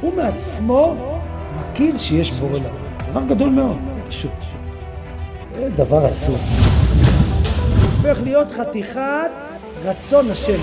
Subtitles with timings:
[0.00, 0.94] הוא מעצמו
[1.60, 2.84] מכיר שיש בורא לעולם.
[3.10, 3.76] דבר גדול מאוד,
[4.08, 4.30] פשוט.
[5.54, 6.40] זה דבר עצוב.
[7.82, 9.30] הופך להיות חתיכת
[9.84, 10.60] רצון השם.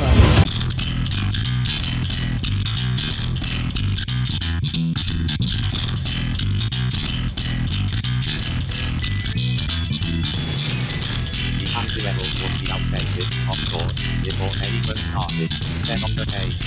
[13.22, 15.52] The of course, before even started.
[15.86, 16.58] Then on the page,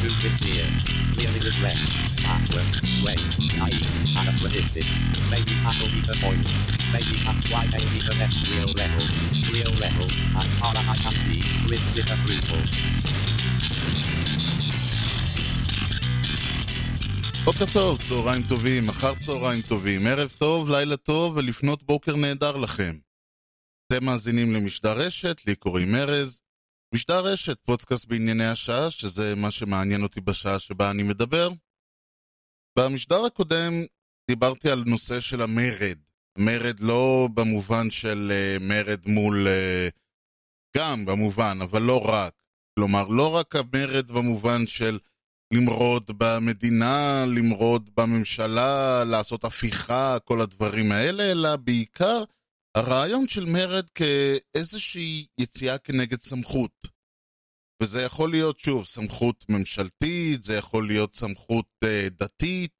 [0.00, 0.68] too sincere,
[1.14, 2.13] clearly wait, naive,
[4.64, 4.86] anachronistic.
[5.30, 6.46] Maybe that'll be the point.
[6.92, 9.04] Maybe that's why they need the next real level.
[9.52, 10.08] Real level,
[10.40, 12.62] as far as I can see, with disapproval.
[17.44, 22.98] בוקר טוב, צהריים טובים, אחר צהריים טובים, ערב טוב, לילה טוב ולפנות בוקר נהדר לכם.
[23.86, 26.40] אתם מאזינים למשדר רשת, לי קוראים ארז.
[26.94, 31.50] משדר רשת, פודקאסט בענייני השעה, שזה מה שמעניין אותי בשעה שבה אני מדבר.
[32.78, 33.72] במשדר הקודם
[34.30, 35.98] דיברתי על נושא של המרד.
[36.38, 39.46] מרד לא במובן של uh, מרד מול...
[39.46, 40.04] Uh,
[40.76, 42.34] גם במובן, אבל לא רק.
[42.78, 44.98] כלומר, לא רק המרד במובן של
[45.52, 52.24] למרוד במדינה, למרוד בממשלה, לעשות הפיכה, כל הדברים האלה, אלא בעיקר
[52.76, 56.88] הרעיון של מרד כאיזושהי יציאה כנגד סמכות.
[57.82, 62.73] וזה יכול להיות, שוב, סמכות ממשלתית, זה יכול להיות סמכות uh, דתית,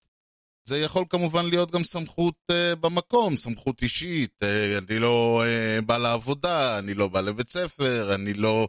[0.65, 4.43] זה יכול כמובן להיות גם סמכות uh, במקום, סמכות אישית.
[4.43, 8.69] Uh, אני לא uh, בא לעבודה, אני לא בא לבית ספר, אני לא...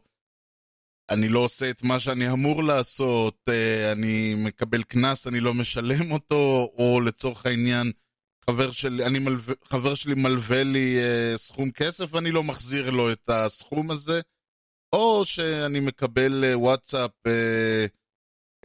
[1.09, 6.11] אני לא עושה את מה שאני אמור לעשות, uh, אני מקבל קנס, אני לא משלם
[6.11, 7.91] אותו, או לצורך העניין,
[8.49, 13.11] חבר שלי, אני מלווה, חבר שלי מלווה לי uh, סכום כסף ואני לא מחזיר לו
[13.11, 14.21] את הסכום הזה,
[14.93, 17.89] או שאני מקבל uh, וואטסאפ, uh,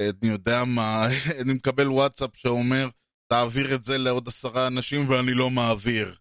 [0.01, 1.07] אני יודע מה,
[1.41, 2.89] אני מקבל וואטסאפ שאומר,
[3.33, 6.15] תעביר את זה לעוד עשרה אנשים ואני לא מעביר.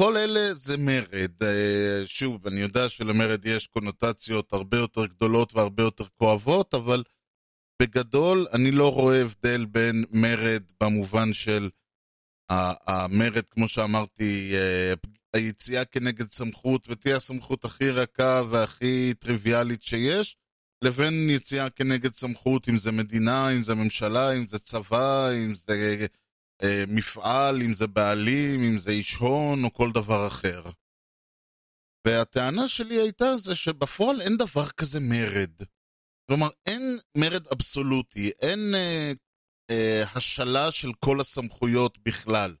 [0.00, 1.42] כל אלה זה מרד.
[1.42, 7.02] Uh, שוב, אני יודע שלמרד יש קונוטציות הרבה יותר גדולות והרבה יותר כואבות, אבל
[7.82, 11.70] בגדול אני לא רואה הבדל בין מרד במובן של
[12.50, 14.94] המרד, כמו שאמרתי, אה,
[15.34, 20.36] היציאה כנגד סמכות, ותהיה הסמכות הכי רכה והכי טריוויאלית שיש,
[20.84, 25.96] לבין יציאה כנגד סמכות, אם זה מדינה, אם זה ממשלה, אם זה צבא, אם זה
[26.00, 26.06] אה,
[26.88, 30.62] מפעל, אם זה בעלים, אם זה איש הון, או כל דבר אחר.
[32.06, 35.52] והטענה שלי הייתה זה שבפועל אין דבר כזה מרד.
[36.28, 39.12] כלומר, אין מרד אבסולוטי, אין אה,
[39.70, 42.56] אה, השלה של כל הסמכויות בכלל.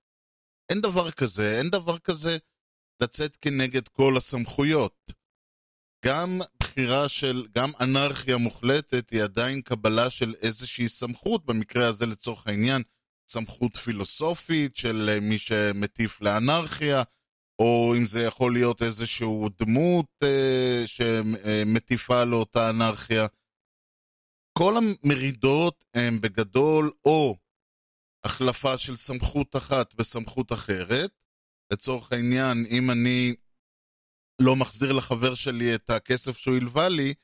[0.70, 2.38] אין דבר כזה, אין דבר כזה
[3.02, 5.12] לצאת כנגד כל הסמכויות.
[6.04, 12.46] גם בחירה של, גם אנרכיה מוחלטת היא עדיין קבלה של איזושהי סמכות, במקרה הזה לצורך
[12.46, 12.82] העניין,
[13.28, 17.02] סמכות פילוסופית של אה, מי שמטיף לאנרכיה,
[17.58, 19.26] או אם זה יכול להיות איזושהי
[19.58, 23.26] דמות אה, שמטיפה לאותה אנרכיה.
[24.58, 27.36] כל המרידות הן בגדול או
[28.24, 31.10] החלפה של סמכות אחת בסמכות אחרת.
[31.72, 33.34] לצורך העניין, אם אני
[34.42, 37.14] לא מחזיר לחבר שלי את הכסף שהוא הלווה לי,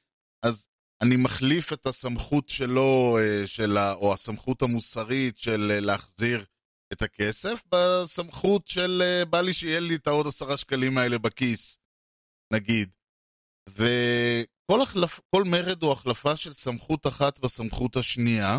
[0.47, 0.67] אז
[1.03, 6.45] אני מחליף את הסמכות שלו, אה, שלה, או הסמכות המוסרית של אה, להחזיר
[6.93, 11.79] את הכסף, בסמכות של אה, בא לי שיהיה לי את העוד עשרה שקלים האלה בכיס,
[12.53, 12.91] נגיד.
[13.69, 13.85] ו...
[14.71, 15.21] כל, החלפ...
[15.35, 18.59] כל מרד הוא החלפה של סמכות אחת בסמכות השנייה,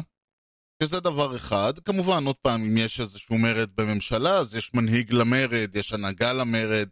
[0.84, 1.80] שזה דבר אחד.
[1.80, 6.90] כמובן, עוד פעם, אם יש איזשהו מרד בממשלה, אז יש מנהיג למרד, יש הנהגה למרד.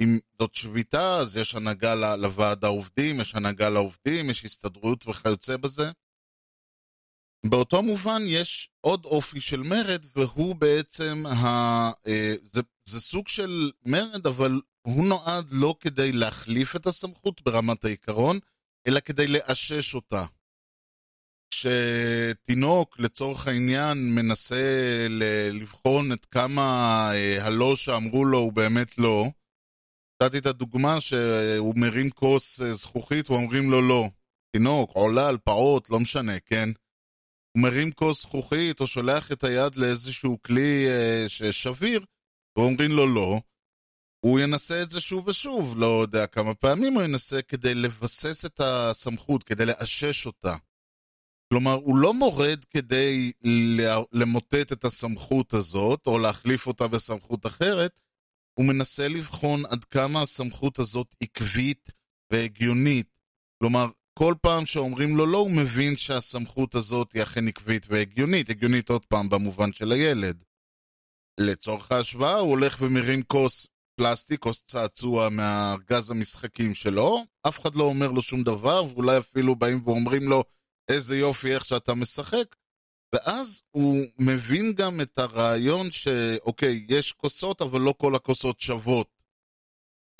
[0.00, 5.90] אם זאת שביתה, אז יש הנהגה לוועד העובדים, יש הנהגה לעובדים, יש הסתדרות וכיוצא בזה.
[7.46, 11.46] באותו מובן יש עוד אופי של מרד, והוא בעצם, ה...
[12.06, 17.84] אה, זה, זה סוג של מרד, אבל הוא נועד לא כדי להחליף את הסמכות ברמת
[17.84, 18.38] העיקרון,
[18.86, 20.24] אלא כדי לאשש אותה.
[21.50, 25.06] כשתינוק, לצורך העניין, מנסה
[25.50, 26.62] לבחון את כמה
[27.14, 29.26] אה, הלא שאמרו לו הוא באמת לא,
[30.22, 34.08] נתתי את הדוגמה שהוא מרים כוס אה, זכוכית ואומרים לו לא.
[34.52, 36.68] תינוק, עולל, פעוט, לא משנה, כן?
[37.56, 42.04] הוא מרים כוס זכוכית או שולח את היד לאיזשהו כלי אה, שביר
[42.58, 43.40] ואומרים לו לא.
[44.20, 48.60] הוא ינסה את זה שוב ושוב, לא יודע כמה פעמים הוא ינסה כדי לבסס את
[48.64, 50.56] הסמכות, כדי לאשש אותה.
[51.52, 53.32] כלומר, הוא לא מורד כדי
[54.12, 58.00] למוטט את הסמכות הזאת, או להחליף אותה בסמכות אחרת,
[58.60, 61.90] הוא מנסה לבחון עד כמה הסמכות הזאת עקבית
[62.32, 63.06] והגיונית.
[63.58, 68.50] כלומר, וכל פעם שאומרים לו לא, הוא מבין שהסמכות הזאת היא אכן עקבית והגיונית.
[68.50, 70.42] הגיונית עוד פעם במובן של הילד.
[71.40, 73.66] לצורך ההשוואה, הוא הולך ומרים כוס
[73.96, 79.56] פלסטיק, כוס צעצוע מארגז המשחקים שלו, אף אחד לא אומר לו שום דבר, ואולי אפילו
[79.56, 80.44] באים ואומרים לו,
[80.90, 82.56] איזה יופי איך שאתה משחק.
[83.12, 89.06] ואז הוא מבין גם את הרעיון שאוקיי, יש כוסות, אבל לא כל הכוסות שוות.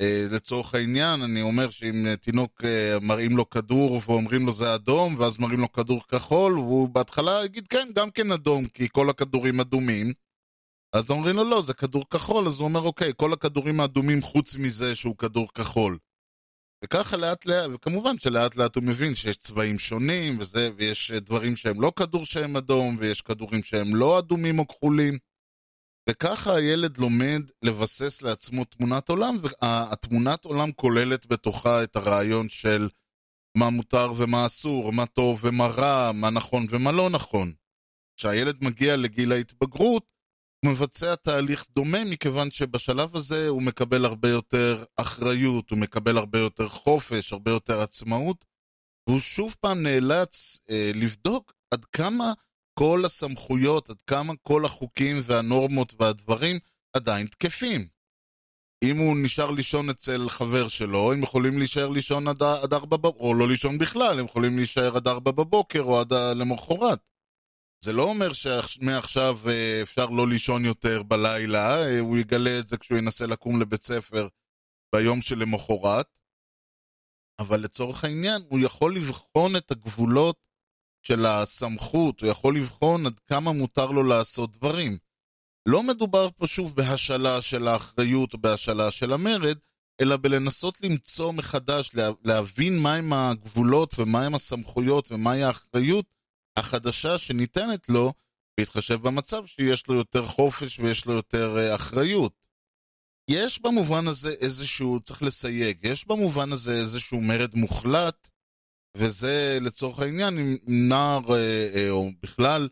[0.01, 5.15] אה, לצורך העניין, אני אומר שאם תינוק אה, מראים לו כדור ואומרים לו זה אדום,
[5.19, 9.61] ואז מראים לו כדור כחול, והוא בהתחלה יגיד כן, גם כן אדום, כי כל הכדורים
[9.61, 10.13] אדומים.
[10.93, 14.57] אז אומרים לו לא, זה כדור כחול, אז הוא אומר אוקיי, כל הכדורים האדומים חוץ
[14.57, 15.99] מזה שהוא כדור כחול.
[16.85, 21.81] וככה לאט לאט, וכמובן שלאט לאט הוא מבין שיש צבעים שונים, וזה, ויש דברים שהם
[21.81, 25.19] לא כדור שהם אדום, ויש כדורים שהם לא אדומים או כחולים.
[26.11, 32.89] וככה הילד לומד לבסס לעצמו תמונת עולם, והתמונת עולם כוללת בתוכה את הרעיון של
[33.57, 37.53] מה מותר ומה אסור, מה טוב ומה רע, מה נכון ומה לא נכון.
[38.17, 40.05] כשהילד מגיע לגיל ההתבגרות,
[40.65, 46.39] הוא מבצע תהליך דומה, מכיוון שבשלב הזה הוא מקבל הרבה יותר אחריות, הוא מקבל הרבה
[46.39, 48.45] יותר חופש, הרבה יותר עצמאות,
[49.09, 52.33] והוא שוב פעם נאלץ אה, לבדוק עד כמה
[52.79, 56.57] כל הסמכויות, עד כמה כל החוקים והנורמות והדברים
[56.97, 57.87] עדיין תקפים.
[58.85, 63.19] אם הוא נשאר לישון אצל חבר שלו, הם יכולים להישאר לישון עד, עד ארבע בבוקר,
[63.21, 67.10] או לא לישון בכלל, הם יכולים להישאר עד ארבע בבוקר או עד למחרת.
[67.85, 72.77] זה לא אומר שמעכשיו אה, אפשר לא לישון יותר בלילה, אה, הוא יגלה את זה
[72.77, 74.29] כשהוא ינסה לקום לבית ספר
[74.95, 76.07] ביום שלמחרת,
[77.39, 80.37] אבל לצורך העניין הוא יכול לבחון את הגבולות
[81.03, 84.99] של הסמכות, הוא יכול לבחון עד כמה מותר לו לעשות דברים.
[85.67, 89.59] לא מדובר פה שוב בהשאלה של האחריות או בהשאלה של המרד,
[90.01, 91.91] אלא בלנסות למצוא מחדש,
[92.25, 96.07] להבין מהם הגבולות ומהם הסמכויות ומהי האחריות
[96.61, 98.13] החדשה שניתנת לו,
[98.61, 102.33] בהתחשב במצב שיש לו יותר חופש ויש לו יותר uh, אחריות.
[103.31, 108.31] יש במובן הזה איזשהו, צריך לסייג, יש במובן הזה איזשהו מרד מוחלט,
[108.97, 112.69] וזה לצורך העניין אם נער uh, uh, או בכלל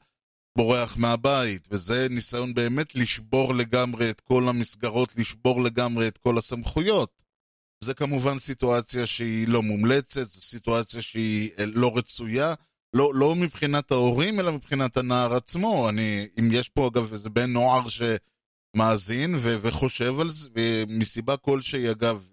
[0.58, 7.23] בורח מהבית, וזה ניסיון באמת לשבור לגמרי את כל המסגרות, לשבור לגמרי את כל הסמכויות.
[7.85, 12.55] זה כמובן סיטואציה שהיא לא מומלצת, זו סיטואציה שהיא לא רצויה,
[12.94, 15.88] לא, לא מבחינת ההורים, אלא מבחינת הנער עצמו.
[15.88, 21.90] אני, אם יש פה אגב איזה בן נוער שמאזין ו- וחושב על זה, ומסיבה כלשהי
[21.90, 22.29] אגב,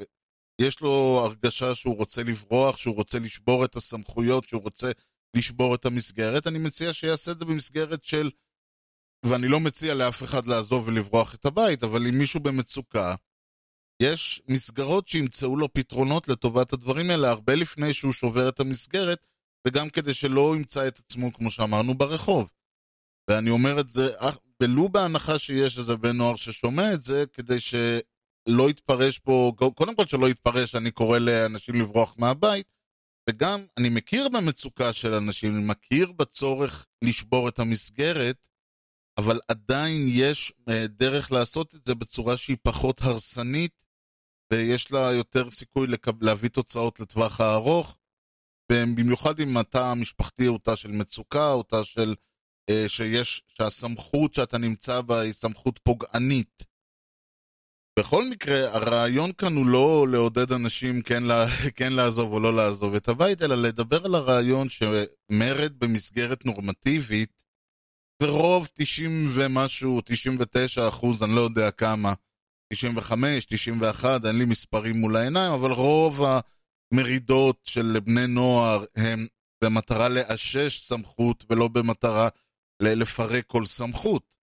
[0.62, 4.92] יש לו הרגשה שהוא רוצה לברוח, שהוא רוצה לשבור את הסמכויות, שהוא רוצה
[5.38, 8.32] לשבור את המסגרת, אני מציע שיעשה את זה במסגרת של,
[9.26, 13.16] ואני לא מציע לאף אחד לעזוב ולברוח את הבית, אבל אם מישהו במצוקה,
[14.02, 19.28] יש מסגרות שימצאו לו פתרונות לטובת הדברים האלה הרבה לפני שהוא שובר את המסגרת,
[19.68, 22.52] וגם כדי שלא ימצא את עצמו, כמו שאמרנו, ברחוב.
[23.30, 24.10] ואני אומר את זה,
[24.64, 30.06] ולו בהנחה שיש איזה בן נוער ששומע את זה, כדי שלא יתפרש פה, קודם כל
[30.06, 32.68] שלא יתפרש, אני קורא לאנשים לברוח מהבית,
[33.30, 38.48] וגם אני מכיר במצוקה של אנשים, אני מכיר בצורך לשבור את המסגרת,
[39.18, 43.84] אבל עדיין יש אה, דרך לעשות את זה בצורה שהיא פחות הרסנית,
[44.54, 46.24] ויש לה יותר סיכוי לקב...
[46.24, 47.98] להביא תוצאות לטווח הארוך.
[48.72, 52.16] במיוחד אם התא המשפחתי הוא תא של מצוקה, או תא של...
[52.70, 56.64] אה, שיש, שהסמכות שאתה נמצא בה היא סמכות פוגענית.
[58.00, 61.46] בכל מקרה, הרעיון כאן הוא לא לעודד אנשים כן, לה,
[61.78, 67.44] כן לעזוב או לא לעזוב את הבית, אלא לדבר על הרעיון שמרד במסגרת נורמטיבית,
[68.24, 72.14] ורוב 90 ומשהו, 99 אחוז, אני לא יודע כמה,
[72.74, 76.40] 95, 91, אין לי מספרים מול העיניים, אבל רוב ה...
[76.94, 79.28] מרידות של בני נוער הם
[79.64, 82.30] במטרה לאשש סמכות ולא במטרה
[82.82, 84.36] לפרק כל סמכות.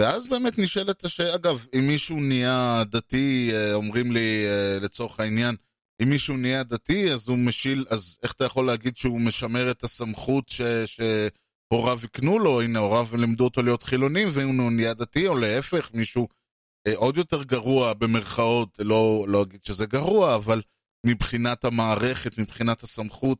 [0.00, 5.56] ואז באמת נשאלת השאלה, אגב, אם מישהו נהיה דתי, אה, אומרים לי אה, לצורך העניין,
[6.02, 9.84] אם מישהו נהיה דתי, אז הוא משיל, אז איך אתה יכול להגיד שהוא משמר את
[9.84, 12.60] הסמכות ש, שהוריו יקנו לו?
[12.60, 16.28] הנה, הוריו לימדו אותו להיות חילוני, ואם הוא נהיה דתי, או להפך, מישהו
[16.86, 20.62] אה, עוד יותר גרוע במרכאות, לא, לא אגיד שזה גרוע, אבל
[21.06, 23.38] מבחינת המערכת, מבחינת הסמכות,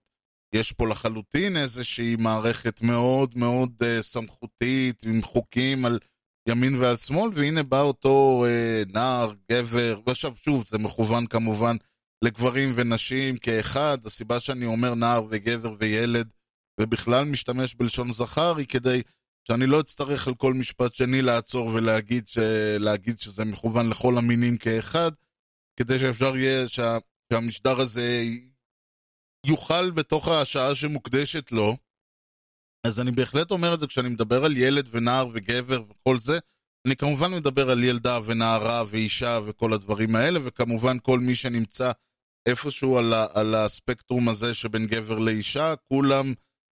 [0.55, 5.99] יש פה לחלוטין איזושהי מערכת מאוד מאוד uh, סמכותית, עם חוקים על
[6.49, 11.77] ימין ועל שמאל, והנה בא אותו uh, נער, גבר, ועכשיו שוב, זה מכוון כמובן
[12.25, 16.33] לגברים ונשים כאחד, הסיבה שאני אומר נער וגבר וילד,
[16.81, 19.03] ובכלל משתמש בלשון זכר, היא כדי
[19.49, 22.39] שאני לא אצטרך על כל משפט שני לעצור ולהגיד ש...
[23.19, 25.11] שזה מכוון לכל המינים כאחד,
[25.77, 26.99] כדי שאפשר יהיה, שה...
[27.33, 28.23] שהמשדר הזה
[29.47, 31.77] יוכל בתוך השעה שמוקדשת לו.
[32.87, 36.39] אז אני בהחלט אומר את זה כשאני מדבר על ילד ונער וגבר וכל זה.
[36.87, 41.93] אני כמובן מדבר על ילדה ונערה ואישה וכל הדברים האלה, וכמובן כל מי שנמצא
[42.49, 46.35] איפשהו על, ה, על הספקטרום הזה שבין גבר לאישה, כולם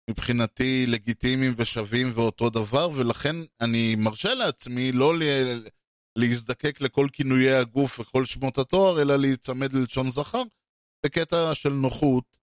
[0.10, 5.68] מבחינתי לגיטימיים ושווים ואותו דבר, ולכן אני מרשה לעצמי לא ל-
[6.16, 10.44] להזדקק לכל כינויי הגוף וכל שמות התואר, אלא להיצמד ללשון זכר
[11.06, 12.38] בקטע של נוחות.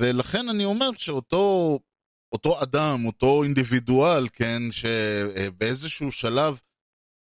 [0.00, 1.78] ולכן אני אומר שאותו
[2.32, 6.60] אותו אדם, אותו אינדיבידואל, כן, שבאיזשהו שלב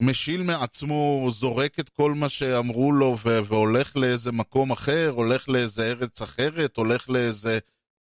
[0.01, 5.91] משיל מעצמו, זורק את כל מה שאמרו לו ו- והולך לאיזה מקום אחר, הולך לאיזה
[5.91, 7.59] ארץ אחרת, הולך לאיזה...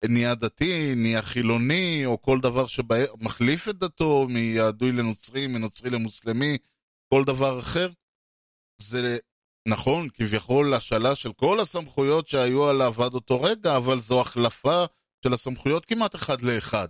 [0.04, 6.58] נהיה דתי, נהיה חילוני, או כל דבר שמחליף את דתו מיהדוי לנוצרי, מנוצרי למוסלמי,
[7.14, 7.90] כל דבר אחר.
[8.80, 9.18] זה
[9.68, 14.84] נכון, כביכול השאלה של כל הסמכויות שהיו עליו עד אותו רגע, אבל זו החלפה
[15.24, 16.88] של הסמכויות כמעט אחד לאחד.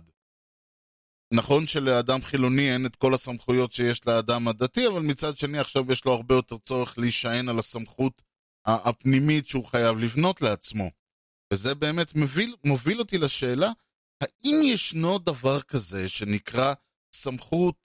[1.33, 6.05] נכון שלאדם חילוני אין את כל הסמכויות שיש לאדם הדתי, אבל מצד שני עכשיו יש
[6.05, 8.21] לו הרבה יותר צורך להישען על הסמכות
[8.65, 10.89] הפנימית שהוא חייב לבנות לעצמו.
[11.53, 13.71] וזה באמת מוביל, מוביל אותי לשאלה,
[14.23, 16.73] האם ישנו דבר כזה שנקרא
[17.15, 17.75] סמכות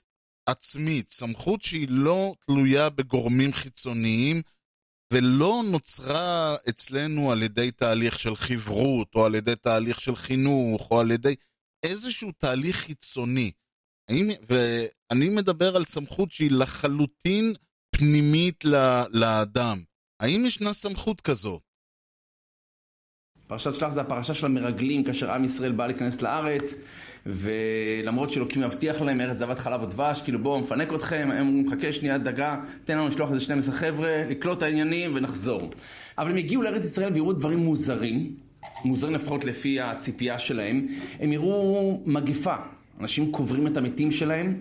[0.47, 4.43] עצמית, סמכות שהיא לא תלויה בגורמים חיצוניים
[5.13, 11.01] ולא נוצרה אצלנו על ידי תהליך של חברות, או על ידי תהליך של חינוך, או
[11.01, 11.35] על ידי
[11.83, 13.53] איזשהו תהליך חיצוני.
[14.09, 17.55] האם, ואני מדבר על סמכות שהיא לחלוטין
[17.97, 18.65] פנימית
[19.11, 19.83] לאדם.
[20.21, 21.63] האם ישנה סמכות כזאת?
[23.47, 26.75] פרשת שלח זה הפרשה של המרגלים, כאשר עם ישראל בא להיכנס לארץ,
[27.27, 31.93] ולמרות שאלוקים מבטיח להם ארץ זבת חלב ודבש, כאילו בואו נפנק אתכם, הם אומרים חכה
[31.93, 35.71] שנייה דגה, תן לנו לשלוח איזה 12 חבר'ה, לקלוט העניינים ונחזור.
[36.19, 38.35] אבל הם הגיעו לארץ ישראל ויראו דברים מוזרים,
[38.85, 40.87] מוזרים לפחות לפי הציפייה שלהם,
[41.21, 42.55] הם יראו מגפה,
[43.01, 44.61] אנשים קוברים את המתים שלהם,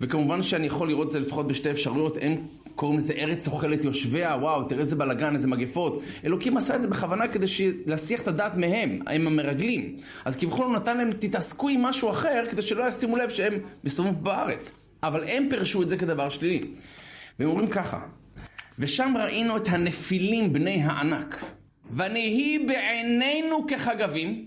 [0.00, 2.36] וכמובן שאני יכול לראות את זה לפחות בשתי אפשרויות, הם
[2.74, 6.02] קוראים לזה ארץ אוכלת יושביה, וואו, תראה איזה בלאגן, איזה מגפות.
[6.24, 7.46] אלוקים עשה את זה בכוונה כדי
[7.86, 9.96] להסיח את הדעת מהם, הם המרגלים.
[10.24, 14.14] אז כביכול הוא נתן להם, תתעסקו עם משהו אחר, כדי שלא ישימו לב שהם מסתובבים
[14.22, 14.72] בארץ.
[15.02, 16.66] אבל הם פירשו את זה כדבר שלילי.
[17.38, 18.00] והם אומרים ככה,
[18.78, 21.44] ושם ראינו את הנפילים בני הענק,
[21.94, 24.44] ונהי בעינינו כחגבים,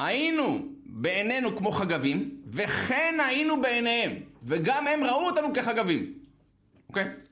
[0.00, 4.12] היינו בעינינו כמו חגבים, וכן היינו בעיניהם,
[4.44, 6.12] וגם הם ראו אותנו כחגבים.
[6.88, 7.04] אוקיי?
[7.04, 7.31] Okay?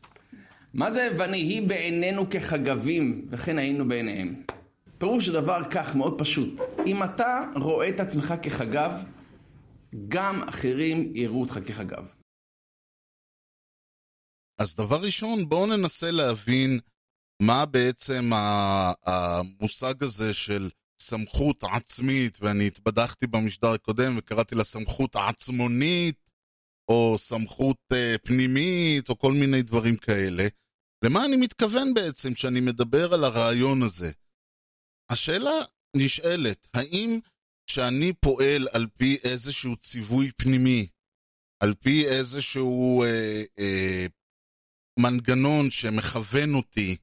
[0.74, 4.42] מה זה ונהי בעינינו כחגבים, וכן היינו בעיניהם?
[4.98, 6.60] פירוש הדבר כך, מאוד פשוט.
[6.86, 8.92] אם אתה רואה את עצמך כחגב,
[10.08, 12.14] גם אחרים יראו אותך כחגב.
[14.58, 16.80] אז דבר ראשון, בואו ננסה להבין
[17.42, 18.30] מה בעצם
[19.06, 26.29] המושג הזה של סמכות עצמית, ואני התבדחתי במשדר הקודם וקראתי לה סמכות עצמונית,
[26.90, 30.48] או סמכות uh, פנימית, או כל מיני דברים כאלה.
[31.04, 34.10] למה אני מתכוון בעצם כשאני מדבר על הרעיון הזה?
[35.10, 35.50] השאלה
[35.96, 37.18] נשאלת, האם
[37.66, 40.86] כשאני פועל על פי איזשהו ציווי פנימי,
[41.62, 44.06] על פי איזשהו אה, אה,
[44.98, 46.96] מנגנון שמכוון אותי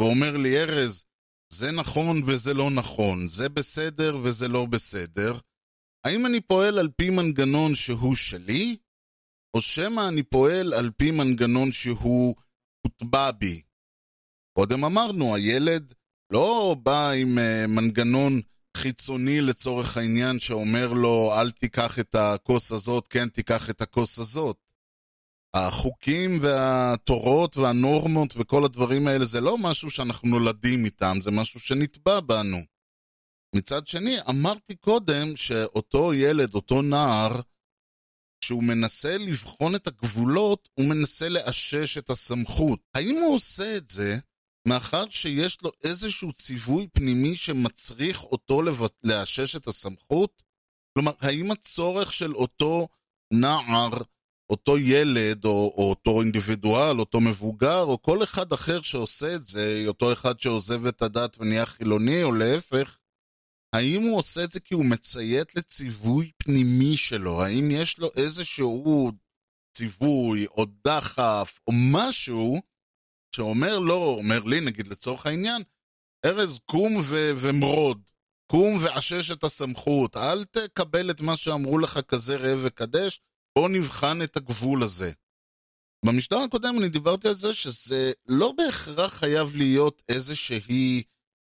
[0.00, 1.04] ואומר לי, ארז,
[1.52, 5.38] זה נכון וזה לא נכון, זה בסדר וזה לא בסדר,
[6.06, 8.76] האם אני פועל על פי מנגנון שהוא שלי,
[9.54, 12.34] או שמא אני פועל על פי מנגנון שהוא
[12.86, 13.62] הוטבע בי.
[14.52, 15.92] קודם אמרנו, הילד
[16.32, 18.40] לא בא עם uh, מנגנון
[18.76, 24.56] חיצוני לצורך העניין שאומר לו, אל תיקח את הכוס הזאת, כן תיקח את הכוס הזאת.
[25.54, 32.20] החוקים והתורות והנורמות וכל הדברים האלה זה לא משהו שאנחנו נולדים איתם, זה משהו שנתבע
[32.20, 32.58] בנו.
[33.56, 37.40] מצד שני, אמרתי קודם שאותו ילד, אותו נער,
[38.50, 42.80] כשהוא מנסה לבחון את הגבולות, הוא מנסה לאשש את הסמכות.
[42.94, 44.18] האם הוא עושה את זה
[44.68, 48.62] מאחר שיש לו איזשהו ציווי פנימי שמצריך אותו
[49.04, 50.42] לאשש את הסמכות?
[50.94, 52.88] כלומר, האם הצורך של אותו
[53.32, 53.90] נער,
[54.50, 59.84] אותו ילד, או, או אותו אינדיבידואל, אותו מבוגר, או כל אחד אחר שעושה את זה,
[59.86, 62.98] אותו אחד שעוזב את הדת ונהיה חילוני, או להפך,
[63.72, 67.42] האם הוא עושה את זה כי הוא מציית לציווי פנימי שלו?
[67.42, 69.12] האם יש לו איזשהו
[69.76, 72.60] ציווי או דחף או משהו
[73.36, 75.62] שאומר לו, אומר לי נגיד לצורך העניין,
[76.24, 78.02] ארז קום ו- ומרוד,
[78.50, 83.20] קום ועשש את הסמכות, אל תקבל את מה שאמרו לך כזה ראה וקדש,
[83.58, 85.12] בוא נבחן את הגבול הזה.
[86.06, 91.02] במשטר הקודם אני דיברתי על זה שזה לא בהכרח חייב להיות איזושהי,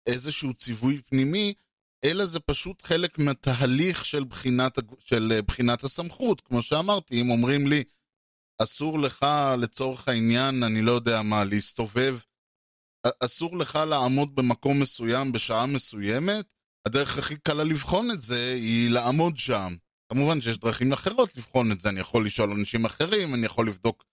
[0.07, 1.53] איזשהו ציווי פנימי,
[2.03, 6.41] אלא זה פשוט חלק מהתהליך של בחינת, של אה, בחינת הסמכות.
[6.41, 7.83] כמו שאמרתי, אם אומרים לי,
[8.63, 9.25] אסור לך,
[9.57, 12.17] לצורך העניין, אני לא יודע מה, להסתובב,
[13.19, 16.53] אסור לך לעמוד במקום מסוים בשעה מסוימת,
[16.87, 19.75] הדרך הכי קלה לבחון את זה היא לעמוד שם.
[20.09, 24.03] כמובן שיש דרכים אחרות לבחון את זה, אני יכול לשאול אנשים אחרים, אני יכול לבדוק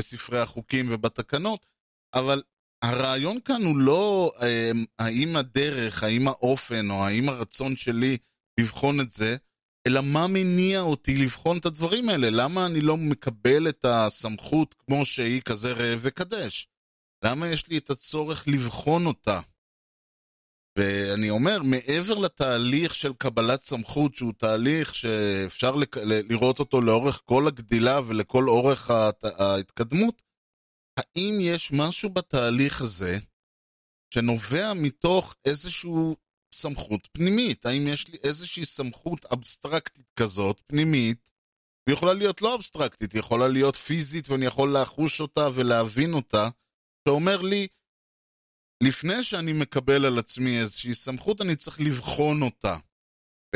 [0.00, 1.66] בספרי החוקים ובתקנות,
[2.14, 2.42] אבל
[2.82, 8.16] הרעיון כאן הוא לא אה, האם הדרך, האם האופן, או האם הרצון שלי
[8.60, 9.36] לבחון את זה,
[9.86, 12.30] אלא מה מניע אותי לבחון את הדברים האלה?
[12.30, 16.68] למה אני לא מקבל את הסמכות כמו שהיא כזה ראה וקדש?
[17.24, 19.40] למה יש לי את הצורך לבחון אותה?
[20.78, 28.00] ואני אומר, מעבר לתהליך של קבלת סמכות, שהוא תהליך שאפשר לראות אותו לאורך כל הגדילה
[28.06, 30.22] ולכל אורך הת- ההתקדמות,
[30.96, 33.18] האם יש משהו בתהליך הזה
[34.14, 35.90] שנובע מתוך איזושהי
[36.54, 37.66] סמכות פנימית?
[37.66, 41.30] האם יש לי איזושהי סמכות אבסטרקטית כזאת, פנימית,
[41.86, 46.48] והיא יכולה להיות לא אבסטרקטית, היא יכולה להיות פיזית ואני יכול לחוש אותה ולהבין אותה,
[47.08, 47.66] שאומר לי,
[48.82, 52.76] לפני שאני מקבל על עצמי איזושהי סמכות, אני צריך לבחון אותה.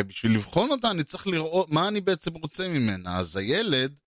[0.00, 3.18] ובשביל לבחון אותה אני צריך לראות מה אני בעצם רוצה ממנה.
[3.18, 3.98] אז הילד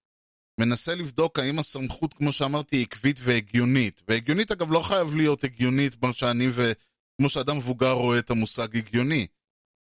[0.59, 4.01] מנסה לבדוק האם הסמכות, כמו שאמרתי, היא עקבית והגיונית.
[4.07, 6.71] והגיונית, אגב, לא חייב להיות הגיונית כמו שאני ו...
[7.17, 9.27] כמו שאדם מבוגר רואה את המושג הגיוני.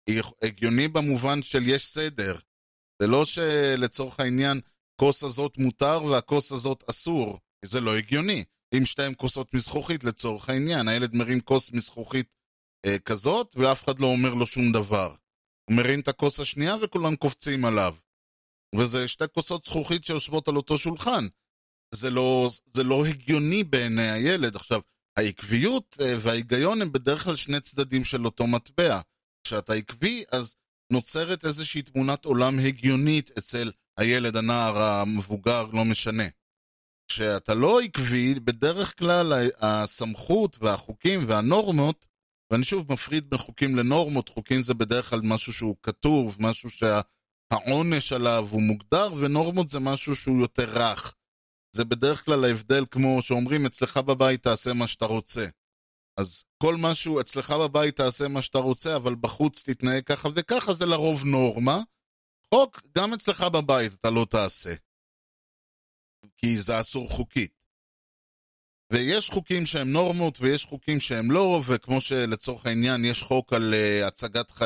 [0.10, 2.38] היא הגיוני במובן של יש סדר.
[3.02, 4.62] זה לא שלצורך העניין
[4.96, 7.40] כוס הזאת מותר והכוס הזאת אסור.
[7.66, 8.44] זה לא הגיוני.
[8.78, 12.36] אם שתיים כוסות מזכוכית לצורך העניין, הילד מרים כוס מזכוכית
[12.86, 15.16] אה, כזאת ואף אחד לא אומר לו שום דבר.
[15.70, 17.96] הוא מרים את הכוס השנייה וכולם קופצים עליו.
[18.78, 21.28] וזה שתי כוסות זכוכית שיושבות על אותו שולחן.
[21.94, 24.56] זה לא, זה לא הגיוני בעיני הילד.
[24.56, 24.82] עכשיו,
[25.18, 29.00] העקביות אה, וההיגיון הם בדרך כלל שני צדדים של אותו מטבע.
[29.48, 30.56] כשאתה עקבי, אז
[30.92, 36.28] נוצרת איזושהי תמונת עולם הגיונית אצל הילד, הנער, המבוגר, לא משנה.
[37.08, 42.08] כשאתה לא עקבי, בדרך כלל הסמכות והחוקים והנורמות,
[42.52, 46.70] ואני שוב מפריד בין חוקים לנורמות, חוקים זה בדרך כלל משהו שהוא כתוב, משהו
[47.54, 51.14] שהעונש עליו הוא מוגדר, ונורמות זה משהו שהוא יותר רך.
[51.76, 55.48] זה בדרך כלל ההבדל כמו שאומרים, אצלך בבית תעשה מה שאתה רוצה.
[56.18, 60.86] אז כל משהו, אצלך בבית תעשה מה שאתה רוצה, אבל בחוץ תתנהג ככה וככה, זה
[60.86, 61.82] לרוב נורמה.
[62.54, 64.74] חוק, גם אצלך בבית אתה לא תעשה.
[66.38, 67.63] כי זה אסור חוקית.
[68.94, 74.08] ויש חוקים שהם נורמות ויש חוקים שהם לא, וכמו שלצורך העניין יש חוק על uh,
[74.08, 74.66] הצגת ח, uh,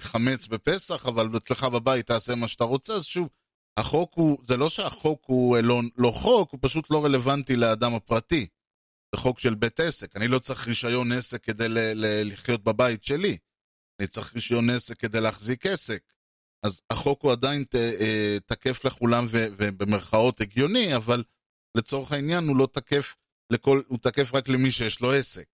[0.00, 3.28] חמץ בפסח, אבל אצלך בבית תעשה מה שאתה רוצה, אז שוב,
[3.76, 8.46] החוק הוא, זה לא שהחוק הוא לא, לא חוק, הוא פשוט לא רלוונטי לאדם הפרטי.
[9.14, 10.16] זה חוק של בית עסק.
[10.16, 13.36] אני לא צריך רישיון עסק כדי ל, ל, לחיות בבית שלי.
[14.00, 16.02] אני צריך רישיון עסק כדי להחזיק עסק.
[16.62, 21.24] אז החוק הוא עדיין ת, אה, תקף לכולם ו, ובמרכאות הגיוני, אבל
[21.76, 23.14] לצורך העניין הוא לא תקף
[23.50, 25.46] לכל, הוא תקף רק למי שיש לו עסק.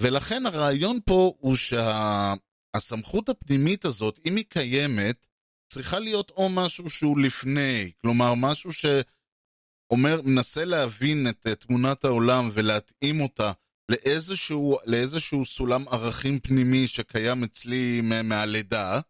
[0.00, 5.26] ולכן הרעיון פה הוא שהסמכות שה, הפנימית הזאת, אם היא קיימת,
[5.72, 13.20] צריכה להיות או משהו שהוא לפני, כלומר משהו שאומר, מנסה להבין את תמונת העולם ולהתאים
[13.20, 13.52] אותה
[13.88, 19.00] לאיזשהו, לאיזשהו סולם ערכים פנימי שקיים אצלי מהלידה,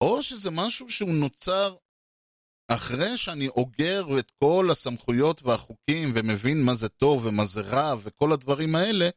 [0.00, 1.76] או שזה משהו שהוא נוצר
[2.74, 8.32] אחרי שאני אוגר את כל הסמכויות והחוקים ומבין מה זה טוב ומה זה רע וכל
[8.32, 9.08] הדברים האלה,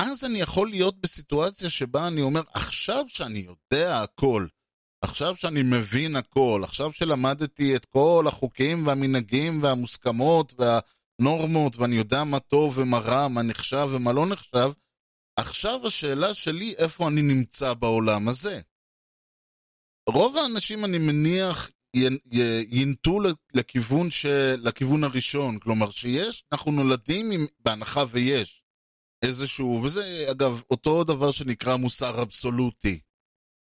[0.00, 4.46] אז אני יכול להיות בסיטואציה שבה אני אומר, עכשיו שאני יודע הכל,
[5.04, 12.40] עכשיו שאני מבין הכל, עכשיו שלמדתי את כל החוקים והמנהגים והמוסכמות והנורמות ואני יודע מה
[12.40, 14.72] טוב ומה רע, מה נחשב ומה לא נחשב,
[15.36, 18.60] עכשיו השאלה שלי איפה אני נמצא בעולם הזה.
[20.08, 21.70] רוב האנשים, אני מניח,
[22.70, 23.18] ינטו
[23.54, 24.26] לכיוון, ש...
[24.56, 25.58] לכיוון הראשון.
[25.58, 27.46] כלומר, שיש, אנחנו נולדים עם...
[27.58, 28.62] בהנחה ויש
[29.24, 33.00] איזשהו, וזה אגב אותו דבר שנקרא מוסר אבסולוטי.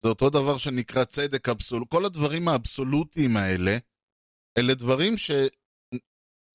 [0.04, 1.90] זה אותו דבר שנקרא צדק אבסולוטי.
[1.90, 3.78] כל הדברים האבסולוטיים האלה,
[4.58, 5.13] אלה דברים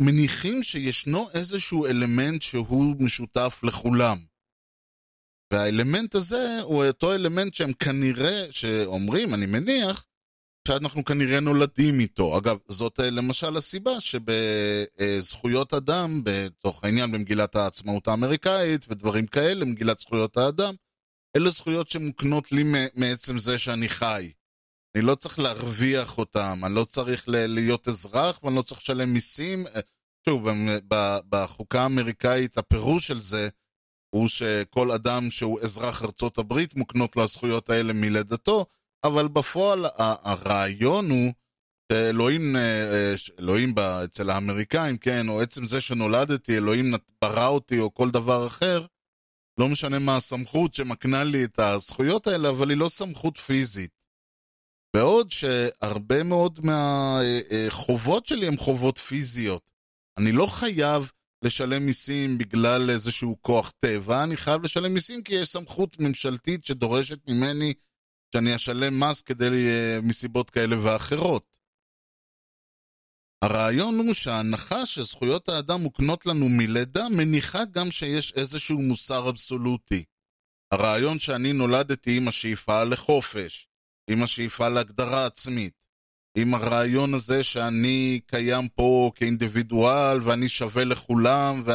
[0.00, 4.18] שמניחים שישנו איזשהו אלמנט שהוא משותף לכולם.
[5.52, 10.06] והאלמנט הזה הוא אותו אלמנט שהם כנראה, שאומרים, אני מניח,
[10.68, 12.38] שאנחנו כנראה נולדים איתו.
[12.38, 20.36] אגב, זאת למשל הסיבה שבזכויות אדם, בתוך העניין במגילת העצמאות האמריקאית ודברים כאלה, מגילת זכויות
[20.36, 20.74] האדם,
[21.36, 24.32] אלה זכויות שמוקנות לי מעצם זה שאני חי.
[24.94, 29.66] אני לא צריך להרוויח אותם, אני לא צריך להיות אזרח ואני לא צריך לשלם מיסים.
[30.28, 30.48] שוב,
[31.28, 33.48] בחוקה האמריקאית הפירוש של זה
[34.14, 38.66] הוא שכל אדם שהוא אזרח ארצות הברית מוקנות לו הזכויות האלה מלידתו,
[39.04, 41.32] אבל בפועל הרעיון הוא
[41.92, 47.94] שאלוהים, אה, אלוהים ב- אצל האמריקאים, כן, או עצם זה שנולדתי, אלוהים ברא אותי או
[47.94, 48.86] כל דבר אחר,
[49.58, 53.90] לא משנה מה הסמכות שמקנה לי את הזכויות האלה, אבל היא לא סמכות פיזית.
[54.96, 59.70] בעוד שהרבה מאוד מהחובות שלי הן חובות פיזיות.
[60.18, 61.12] אני לא חייב
[61.44, 67.18] לשלם מיסים בגלל איזשהו כוח טבע, אני חייב לשלם מיסים כי יש סמכות ממשלתית שדורשת
[67.28, 67.74] ממני
[68.34, 71.58] שאני אשלם מס כדי, אה, מסיבות כאלה ואחרות.
[73.44, 80.04] הרעיון הוא שההנחה שזכויות האדם מוקנות לנו מלידה מניחה גם שיש איזשהו מוסר אבסולוטי.
[80.72, 83.68] הרעיון שאני נולדתי עם השאיפה לחופש,
[84.10, 85.86] עם השאיפה להגדרה עצמית,
[86.38, 91.70] עם הרעיון הזה שאני קיים פה כאינדיבידואל ואני שווה לכולם, ו...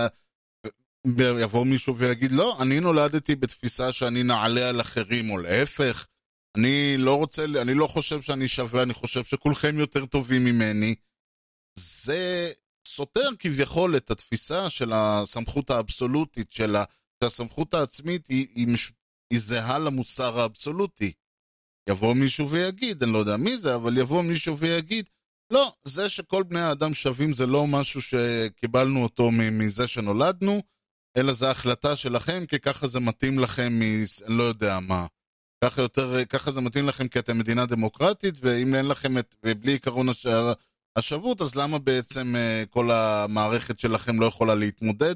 [1.18, 6.08] ויבוא מישהו ויגיד, לא, אני נולדתי בתפיסה שאני נעלה על אחרים, או להפך,
[6.58, 10.96] אני לא רוצה, אני לא חושב שאני שווה, אני חושב שכולכם יותר טובים ממני.
[11.80, 12.52] זה
[12.88, 16.84] סותר כביכול את התפיסה של הסמכות האבסולוטית, של ה...
[17.24, 18.92] שהסמכות העצמית היא, היא, מש...
[19.34, 21.12] היא זהה למוסר האבסולוטי.
[21.90, 25.10] יבוא מישהו ויגיד, אני לא יודע מי זה, אבל יבוא מישהו ויגיד,
[25.52, 30.62] לא, זה שכל בני האדם שווים זה לא משהו שקיבלנו אותו מזה שנולדנו,
[31.18, 33.82] אלא זו החלטה שלכם, כי ככה זה מתאים לכם מ...
[34.28, 35.06] לא יודע מה.
[35.64, 39.36] ככה, יותר, ככה זה מתאים לכם כי אתם מדינה דמוקרטית, ואם אין לכם את...
[39.44, 40.28] ובלי עקרון הש...
[40.96, 42.36] השבות, אז למה בעצם
[42.70, 45.16] כל המערכת שלכם לא יכולה להתמודד?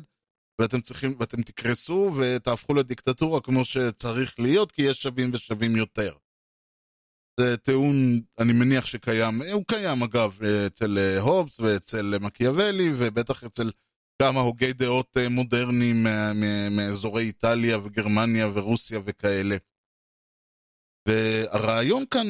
[0.62, 6.14] ואתם צריכים, ואתם תקרסו ותהפכו לדיקטטורה כמו שצריך להיות, כי יש שווים ושווים יותר.
[7.40, 13.72] זה טיעון, אני מניח שקיים, הוא קיים אגב אצל הובס ואצל מקיאוולי, ובטח אצל
[14.22, 16.08] כמה הוגי דעות מודרניים
[16.72, 19.58] מאזורי איטליה וגרמניה ורוסיה וכאלה.
[21.08, 22.28] והרעיון כאן,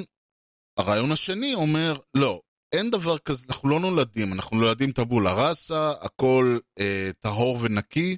[0.78, 6.58] הרעיון השני אומר, לא, אין דבר כזה, אנחנו לא נולדים, אנחנו נולדים טבולה ראסה, הכל
[6.80, 8.18] אה, טהור ונקי.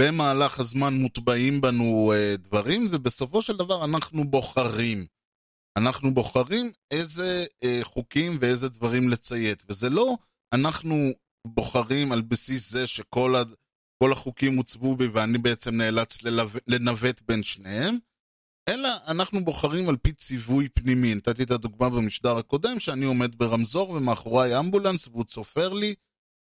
[0.00, 5.06] במהלך הזמן מוטבעים בנו אה, דברים, ובסופו של דבר אנחנו בוחרים.
[5.78, 9.62] אנחנו בוחרים איזה אה, חוקים ואיזה דברים לציית.
[9.68, 10.16] וזה לא
[10.54, 10.96] אנחנו
[11.46, 13.42] בוחרים על בסיס זה שכל ה,
[14.02, 17.98] כל החוקים הוצבו בי ואני בעצם נאלץ ללו, לנווט בין שניהם,
[18.68, 21.14] אלא אנחנו בוחרים על פי ציווי פנימי.
[21.14, 25.94] נתתי את הדוגמה במשדר הקודם, שאני עומד ברמזור ומאחוריי אמבולנס והוא צופר לי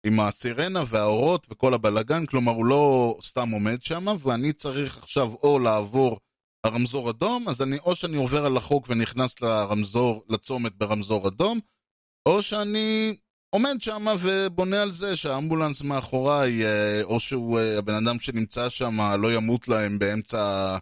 [0.06, 5.58] עם הסירנה והאורות וכל הבלגן, כלומר הוא לא סתם עומד שם, ואני צריך עכשיו או
[5.58, 6.18] לעבור
[6.64, 11.60] הרמזור אדום, אז אני, או שאני עובר על החוק ונכנס לרמזור, לצומת ברמזור אדום,
[12.26, 13.16] או שאני
[13.50, 16.62] עומד שם ובונה על זה שהאמבולנס מאחוריי,
[17.02, 20.76] או שהוא, הבן אדם שנמצא שם לא ימות להם באמצע...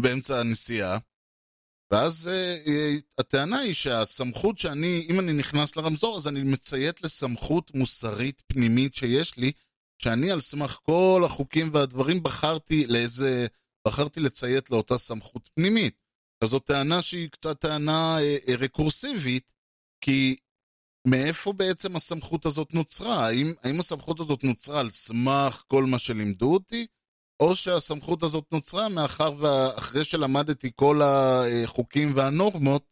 [0.00, 0.98] באמצע הנסיעה.
[1.92, 2.30] ואז
[2.66, 2.70] uh,
[3.18, 9.36] הטענה היא שהסמכות שאני, אם אני נכנס לרמזור, אז אני מציית לסמכות מוסרית פנימית שיש
[9.36, 9.52] לי,
[10.02, 13.46] שאני על סמך כל החוקים והדברים בחרתי לאיזה,
[13.88, 15.94] בחרתי לציית לאותה סמכות פנימית.
[16.44, 19.52] אז זו טענה שהיא קצת טענה uh, רקורסיבית,
[20.00, 20.36] כי
[21.08, 23.26] מאיפה בעצם הסמכות הזאת נוצרה?
[23.26, 26.86] האם, האם הסמכות הזאת נוצרה על סמך כל מה שלימדו אותי?
[27.40, 32.84] או שהסמכות הזאת נוצרה מאחר ואחרי שלמדתי כל החוקים והנורמות,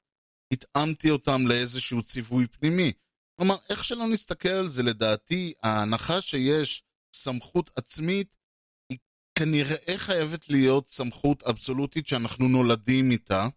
[0.52, 2.92] התאמתי אותם לאיזשהו ציווי פנימי.
[3.36, 6.82] כלומר, איך שלא נסתכל על זה, לדעתי, ההנחה שיש
[7.14, 8.36] סמכות עצמית,
[8.92, 8.98] היא
[9.38, 13.48] כנראה חייבת להיות סמכות אבסולוטית שאנחנו נולדים איתה,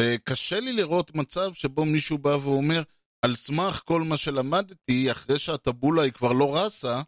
[0.00, 2.82] וקשה לי לראות מצב שבו מישהו בא ואומר,
[3.24, 7.02] על סמך כל מה שלמדתי, אחרי שהטבולה היא כבר לא רסה,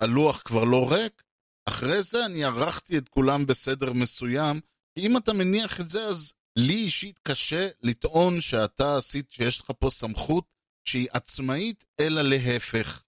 [0.00, 1.22] הלוח כבר לא ריק,
[1.68, 4.60] אחרי זה אני ערכתי את כולם בסדר מסוים,
[4.94, 9.70] כי אם אתה מניח את זה, אז לי אישית קשה לטעון שאתה עשית, שיש לך
[9.78, 10.44] פה סמכות
[10.84, 13.02] שהיא עצמאית, אלא להפך.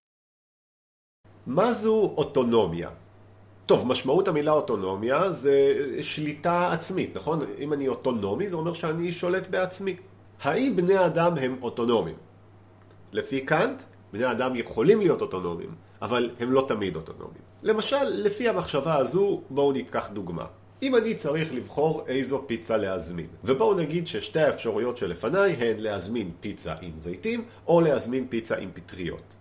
[1.46, 2.90] מה זו אוטונומיה?
[3.66, 7.40] טוב, משמעות המילה אוטונומיה זה שליטה עצמית, נכון?
[7.58, 9.96] אם אני אוטונומי, זה אומר שאני שולט בעצמי.
[10.40, 12.16] האם בני אדם הם אוטונומיים?
[13.12, 17.45] לפי קאנט, בני אדם יכולים להיות אוטונומיים, אבל הם לא תמיד אוטונומיים.
[17.66, 20.44] למשל, לפי המחשבה הזו, בואו ניקח דוגמה.
[20.82, 26.74] אם אני צריך לבחור איזו פיצה להזמין, ובואו נגיד ששתי האפשרויות שלפניי הן להזמין פיצה
[26.80, 29.36] עם זיתים, או להזמין פיצה עם פטריות.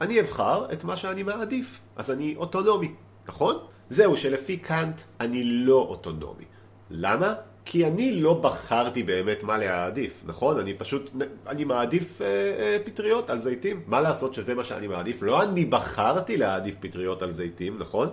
[0.00, 2.92] אני אבחר את מה שאני מעדיף, אז אני אוטונומי,
[3.28, 3.56] נכון?
[3.90, 6.44] זהו שלפי קאנט אני לא אוטונומי.
[6.90, 7.34] למה?
[7.70, 10.58] כי אני לא בחרתי באמת מה להעדיף, נכון?
[10.58, 11.10] אני פשוט,
[11.46, 13.82] אני מעדיף אה, אה, פטריות על זיתים.
[13.86, 15.22] מה לעשות שזה מה שאני מעדיף?
[15.22, 18.08] לא אני בחרתי להעדיף פטריות על זיתים, נכון?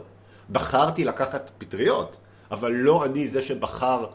[0.49, 2.17] בחרתי לקחת פטריות,
[2.51, 4.05] אבל לא אני זה שבחר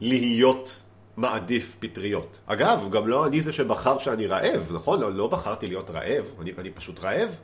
[0.00, 0.82] להיות
[1.16, 2.40] מעדיף פטריות.
[2.46, 5.00] אגב, גם לא אני זה שבחר שאני רעב, נכון?
[5.00, 7.36] לא, לא בחרתי להיות רעב, אני, אני פשוט רעב.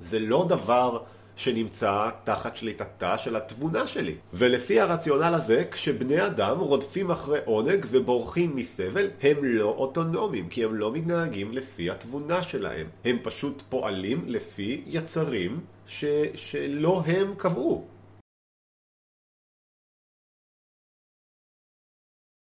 [0.00, 0.98] זה לא דבר
[1.36, 4.14] שנמצא תחת שליטתה של התבונה שלי.
[4.32, 10.74] ולפי הרציונל הזה, כשבני אדם רודפים אחרי עונג ובורחים מסבל, הם לא אוטונומיים, כי הם
[10.74, 12.86] לא מתנהגים לפי התבונה שלהם.
[13.04, 16.04] הם פשוט פועלים לפי יצרים ש...
[16.34, 17.88] שלא הם קבעו.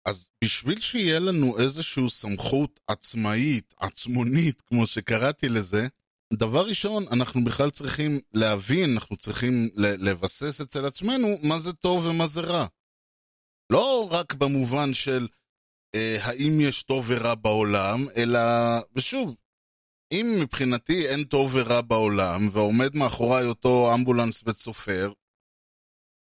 [0.07, 5.87] אז בשביל שיהיה לנו איזושהי סמכות עצמאית, עצמונית, כמו שקראתי לזה,
[6.35, 12.27] דבר ראשון, אנחנו בכלל צריכים להבין, אנחנו צריכים לבסס אצל עצמנו מה זה טוב ומה
[12.27, 12.67] זה רע.
[13.71, 15.29] לא רק במובן של
[15.95, 18.41] אה, האם יש טוב ורע בעולם, אלא,
[18.97, 19.35] ושוב,
[20.13, 25.13] אם מבחינתי אין טוב ורע בעולם, ועומד מאחוריי אותו אמבולנס וצופר,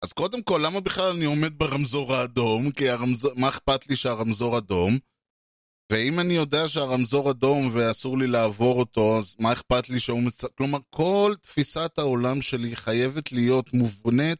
[0.03, 2.71] אז קודם כל, למה בכלל אני עומד ברמזור האדום?
[2.71, 4.99] כי הרמזור, מה אכפת לי שהרמזור אדום?
[5.93, 10.45] ואם אני יודע שהרמזור אדום ואסור לי לעבור אותו, אז מה אכפת לי שהוא מצ...
[10.45, 14.39] כלומר, כל תפיסת העולם שלי חייבת להיות מובנית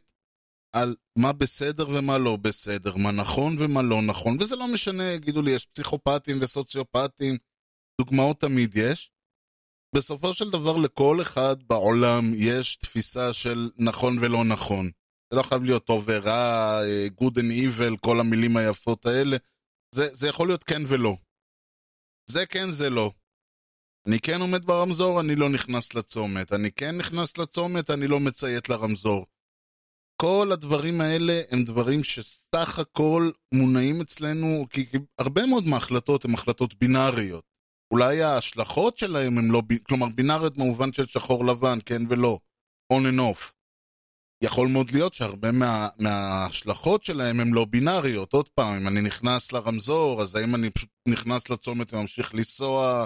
[0.75, 5.41] על מה בסדר ומה לא בסדר, מה נכון ומה לא נכון, וזה לא משנה, יגידו
[5.41, 7.37] לי, יש פסיכופטים וסוציופטים,
[8.01, 9.11] דוגמאות תמיד יש.
[9.95, 14.91] בסופו של דבר לכל אחד בעולם יש תפיסה של נכון ולא נכון.
[15.31, 19.37] זה לא חייב להיות טוב ורע, אה, good and evil, כל המילים היפות האלה.
[19.95, 21.15] זה, זה יכול להיות כן ולא.
[22.31, 23.11] זה כן, זה לא.
[24.07, 26.53] אני כן עומד ברמזור, אני לא נכנס לצומת.
[26.53, 29.25] אני כן נכנס לצומת, אני לא מציית לרמזור.
[30.21, 34.85] כל הדברים האלה הם דברים שסך הכל מונעים אצלנו, כי,
[35.19, 37.43] הרבה מאוד מההחלטות הן החלטות בינאריות.
[37.93, 42.39] אולי ההשלכות שלהם הן לא, כלומר בינאריות במובן של שחור לבן, כן ולא,
[42.93, 43.58] on and off.
[44.41, 48.33] יכול מאוד להיות שהרבה מה, מההשלכות שלהם הן לא בינאריות.
[48.33, 53.05] עוד פעם, אם אני נכנס לרמזור, אז האם אני פשוט נכנס לצומת וממשיך לנסוע,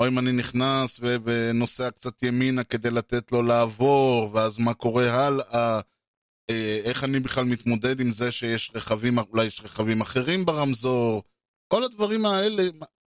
[0.00, 5.26] או אם אני נכנס ו- ונוסע קצת ימינה כדי לתת לו לעבור, ואז מה קורה
[5.26, 5.80] הלאה,
[6.50, 11.22] אה, איך אני בכלל מתמודד עם זה שיש רכבים, אולי יש רכבים אחרים ברמזור,
[11.68, 12.62] כל הדברים האלה,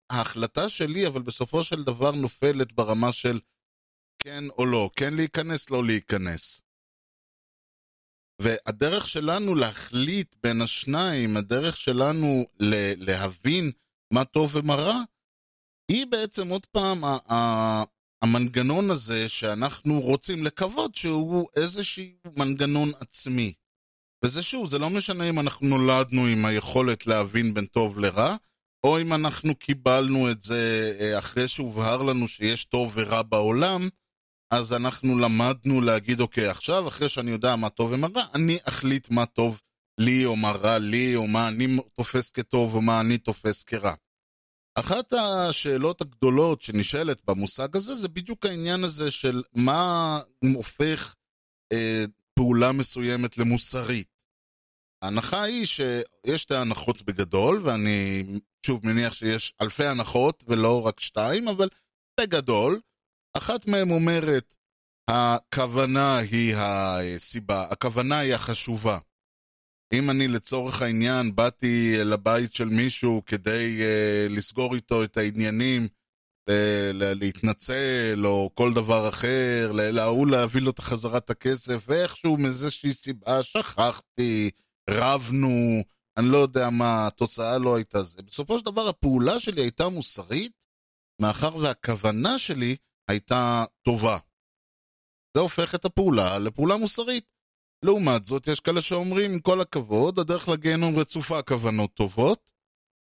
[0.09, 3.39] ההחלטה שלי, אבל בסופו של דבר נופלת ברמה של
[4.19, 6.66] כן או לא, כן להיכנס, לא להיכנס.
[8.41, 12.45] והדרך שלנו להחליט בין השניים, הדרך שלנו
[12.97, 13.71] להבין
[14.13, 15.01] מה טוב ומה רע,
[15.91, 17.01] היא בעצם עוד פעם
[18.21, 22.03] המנגנון הזה שאנחנו רוצים לקוות שהוא איזשהו
[22.37, 23.53] מנגנון עצמי.
[24.25, 28.35] וזה שוב, זה לא משנה אם אנחנו נולדנו עם היכולת להבין בין טוב לרע,
[28.83, 33.89] או אם אנחנו קיבלנו את זה אה, אחרי שהובהר לנו שיש טוב ורע בעולם,
[34.51, 39.09] אז אנחנו למדנו להגיד, אוקיי, עכשיו, אחרי שאני יודע מה טוב ומה רע, אני אחליט
[39.11, 39.61] מה טוב
[39.99, 43.93] לי או מה רע לי, או מה אני תופס כטוב או מה אני תופס כרע.
[44.79, 50.19] אחת השאלות הגדולות שנשאלת במושג הזה זה בדיוק העניין הזה של מה
[50.55, 51.15] הופך
[51.73, 54.17] אה, פעולה מסוימת למוסרית.
[55.01, 58.23] ההנחה היא שיש שתי הנחות בגדול, ואני
[58.65, 61.69] שוב מניח שיש אלפי הנחות ולא רק שתיים, אבל
[62.19, 62.79] בגדול,
[63.37, 64.55] אחת מהן אומרת,
[65.09, 68.97] הכוונה היא הסיבה, הכוונה היא החשובה.
[69.93, 75.87] אם אני לצורך העניין באתי לבית של מישהו כדי uh, לסגור איתו את העניינים,
[76.93, 84.49] להתנצל או כל דבר אחר, להוא להביא לו את חזרת הכסף, ואיכשהו מאיזושהי סיבה שכחתי,
[84.89, 85.83] רבנו,
[86.17, 88.21] אני לא יודע מה, התוצאה לא הייתה זה.
[88.21, 90.65] בסופו של דבר הפעולה שלי הייתה מוסרית,
[91.21, 92.75] מאחר והכוונה שלי
[93.07, 94.17] הייתה טובה.
[95.37, 97.25] זה הופך את הפעולה לפעולה מוסרית.
[97.85, 102.51] לעומת זאת, יש כאלה שאומרים, עם כל הכבוד, הדרך לגיהנום רצופה כוונות טובות.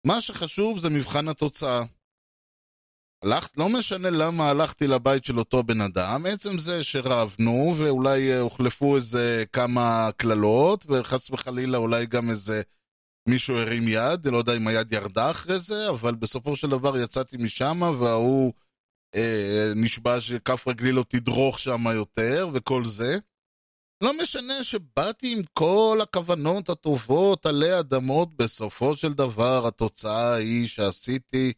[0.06, 1.84] מה שחשוב זה מבחן התוצאה.
[3.24, 8.40] הלכת, לא משנה למה הלכתי לבית של אותו בן אדם, עצם זה שרבנו ואולי אה,
[8.40, 12.62] הוחלפו איזה כמה קללות, וחס וחלילה אולי גם איזה
[13.28, 17.36] מישהו הרים יד, לא יודע אם היד ירדה אחרי זה, אבל בסופו של דבר יצאתי
[17.36, 18.52] משם וההוא
[19.14, 23.18] אה, נשבע שכף רגלי לא תדרוך שם יותר וכל זה.
[24.05, 31.53] לא משנה שבאתי עם כל הכוונות הטובות עלי אדמות, בסופו של דבר התוצאה היא שעשיתי,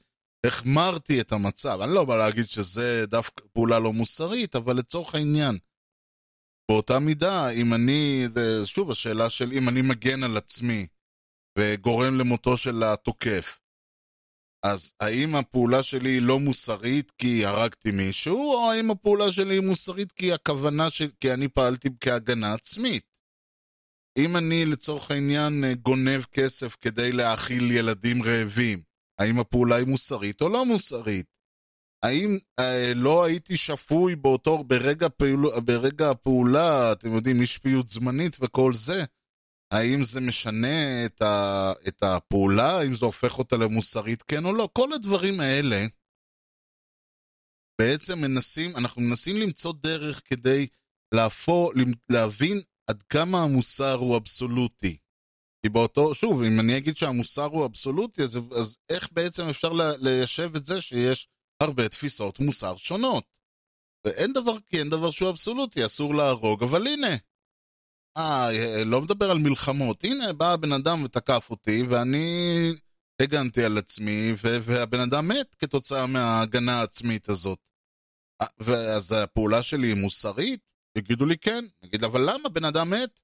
[0.46, 1.78] החמרתי את המצב.
[1.82, 5.58] אני לא בא להגיד שזה דווקא פעולה לא מוסרית, אבל לצורך העניין,
[6.70, 10.86] באותה מידה, אם אני, זה שוב השאלה של אם אני מגן על עצמי
[11.58, 13.58] וגורם למותו של התוקף,
[14.62, 19.60] אז האם הפעולה שלי היא לא מוסרית כי הרגתי מישהו, או האם הפעולה שלי היא
[19.60, 21.10] מוסרית כי הכוונה של...
[21.20, 23.12] כי אני פעלתי כהגנה עצמית?
[24.18, 28.82] אם אני לצורך העניין אה, גונב כסף כדי להאכיל ילדים רעבים,
[29.18, 31.26] האם הפעולה היא מוסרית או לא מוסרית?
[32.02, 38.36] האם אה, לא הייתי שפוי באותו, ברגע, פעול, ברגע הפעולה, אתם יודעים, אי שפיות זמנית
[38.40, 39.04] וכל זה,
[39.72, 44.68] האם זה משנה את, ה, את הפעולה, האם זה הופך אותה למוסרית כן או לא?
[44.72, 45.86] כל הדברים האלה
[47.80, 50.66] בעצם מנסים, אנחנו מנסים למצוא דרך כדי
[51.14, 51.72] להפור,
[52.08, 54.96] להבין עד כמה המוסר הוא אבסולוטי.
[55.62, 60.56] כי באותו, שוב, אם אני אגיד שהמוסר הוא אבסולוטי, אז, אז איך בעצם אפשר ליישב
[60.56, 61.28] את זה שיש
[61.62, 63.24] הרבה תפיסות מוסר שונות?
[64.06, 67.16] ואין דבר, כי אין דבר שהוא אבסולוטי, אסור להרוג, אבל הנה.
[68.16, 70.04] אה, לא מדבר על מלחמות.
[70.04, 72.72] הנה, בא הבן אדם ותקף אותי, ואני
[73.22, 77.58] הגנתי על עצמי, והבן אדם מת כתוצאה מההגנה העצמית הזאת.
[78.58, 80.60] ואז הפעולה שלי היא מוסרית?
[80.98, 81.64] יגידו לי כן.
[81.84, 83.20] נגיד, אבל למה בן אדם מת?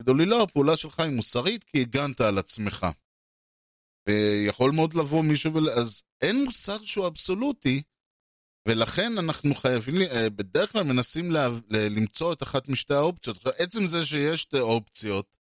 [0.00, 2.86] יגידו לי לא, הפעולה שלך היא מוסרית כי הגנת על עצמך.
[4.08, 5.70] ויכול מאוד לבוא מישהו ול...
[5.70, 7.82] אז אין מוסר שהוא אבסולוטי,
[8.68, 13.36] ולכן אנחנו חייבים, אה, בדרך כלל מנסים לה, למצוא את אחת משתי האופציות.
[13.36, 15.36] עכשיו, עצם זה שיש שתי אופציות,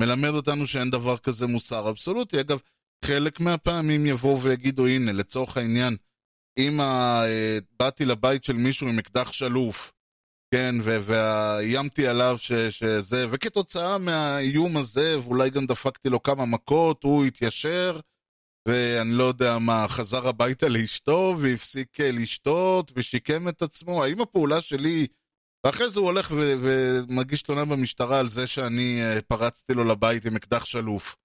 [0.00, 2.40] מלמד אותנו שאין דבר כזה מוסר אבסולוטי.
[2.40, 2.60] אגב,
[3.04, 5.96] חלק מהפעמים יבואו ויגידו, הנה, לצורך העניין,
[6.58, 9.92] אם אה, באתי לבית של מישהו עם אקדח שלוף,
[10.54, 17.24] כן, ואיימתי עליו ש, שזה, וכתוצאה מהאיום הזה, ואולי גם דפקתי לו כמה מכות, הוא
[17.24, 18.00] התיישר,
[18.68, 24.04] ואני לא יודע מה, חזר הביתה לאשתו, והפסיק אה, לשתות, ושיקם את עצמו.
[24.04, 25.06] האם הפעולה שלי...
[25.66, 30.26] ואחרי זה הוא הולך ו- ומגיש תלונה במשטרה על זה שאני uh, פרצתי לו לבית
[30.26, 31.16] עם אקדח שלוף.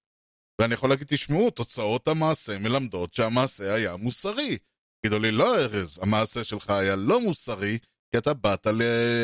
[0.60, 4.58] ואני יכול להגיד, תשמעו, תוצאות המעשה מלמדות שהמעשה היה מוסרי.
[5.02, 7.78] תגידו לי, לא ארז, המעשה שלך היה לא מוסרי,
[8.12, 8.82] כי אתה באת ל...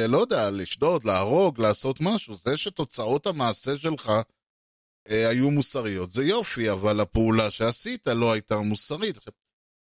[0.09, 2.37] לא יודע, לשדוד, להרוג, לעשות משהו.
[2.37, 4.23] זה שתוצאות המעשה שלך אה,
[5.09, 9.17] היו מוסריות, זה יופי, אבל הפעולה שעשית לא הייתה מוסרית.
[9.17, 9.33] עכשיו,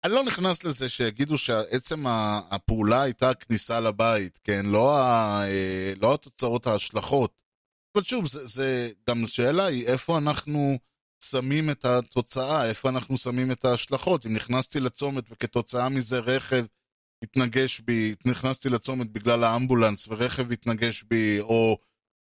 [0.04, 2.04] אני לא נכנס לזה שיגידו שעצם
[2.50, 4.66] הפעולה הייתה כניסה לבית, כן?
[4.66, 5.42] לא, ה...
[5.48, 7.32] אה, לא התוצאות ההשלכות.
[7.96, 10.78] אבל שוב, זה, זה גם השאלה היא איפה אנחנו
[11.24, 14.26] שמים את התוצאה, איפה אנחנו שמים את ההשלכות.
[14.26, 16.64] אם נכנסתי לצומת וכתוצאה מזה רכב
[17.22, 21.78] התנגש בי, נכנסתי לצומת בגלל האמבולנס ורכב התנגש בי, או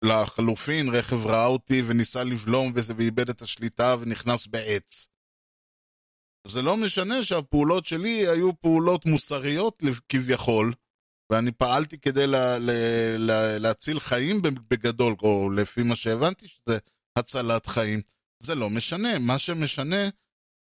[0.05, 5.09] לחלופין, רכב ראה אותי וניסה לבלום וזה, ואיבד את השליטה ונכנס בעץ.
[6.47, 10.75] זה לא משנה שהפעולות שלי היו פעולות מוסריות כביכול,
[11.33, 12.73] ואני פעלתי כדי לה, לה,
[13.19, 16.79] לה, להציל חיים בגדול, או לפי מה שהבנתי שזה
[17.19, 18.01] הצלת חיים.
[18.43, 20.09] זה לא משנה, מה שמשנה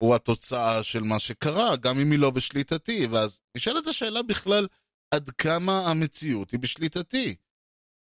[0.03, 3.07] הוא התוצאה של מה שקרה, גם אם היא לא בשליטתי.
[3.07, 4.67] ואז נשאלת השאלה בכלל,
[5.15, 7.37] עד כמה המציאות היא בשליטתי?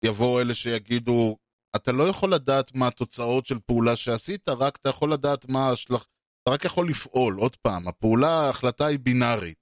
[0.04, 1.36] יבואו אלה שיגידו,
[1.76, 6.04] אתה לא יכול לדעת מה התוצאות של פעולה שעשית, רק אתה יכול לדעת מה השלך...
[6.42, 7.36] אתה רק יכול לפעול.
[7.38, 9.58] עוד פעם, הפעולה, ההחלטה היא בינארית.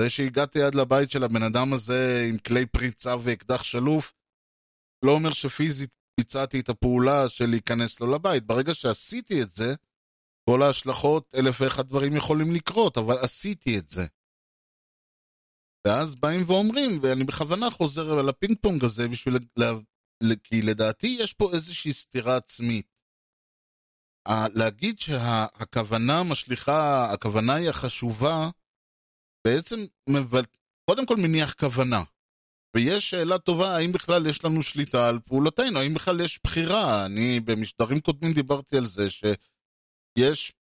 [0.00, 4.12] זה שהגעתי עד לבית של הבן אדם הזה עם כלי פריצה ואקדח שלוף,
[5.04, 8.46] לא אומר שפיזית ביצעתי את הפעולה של להיכנס לו לבית.
[8.46, 9.74] ברגע שעשיתי את זה,
[10.50, 14.06] כל ההשלכות, אלף ואחד דברים יכולים לקרות, אבל עשיתי את זה.
[15.86, 19.34] ואז באים ואומרים, ואני בכוונה חוזר על הפינג פונג הזה בשביל...
[19.56, 19.72] לה...
[20.44, 22.86] כי לדעתי יש פה איזושהי סתירה עצמית.
[24.54, 28.50] להגיד שהכוונה משליכה, הכוונה היא החשובה,
[29.46, 29.84] בעצם
[30.90, 32.02] קודם כל מניח כוונה.
[32.76, 37.06] ויש שאלה טובה, האם בכלל יש לנו שליטה על פעולותינו, האם בכלל יש בחירה.
[37.06, 40.52] אני במשדרים קודמים דיברתי על זה שיש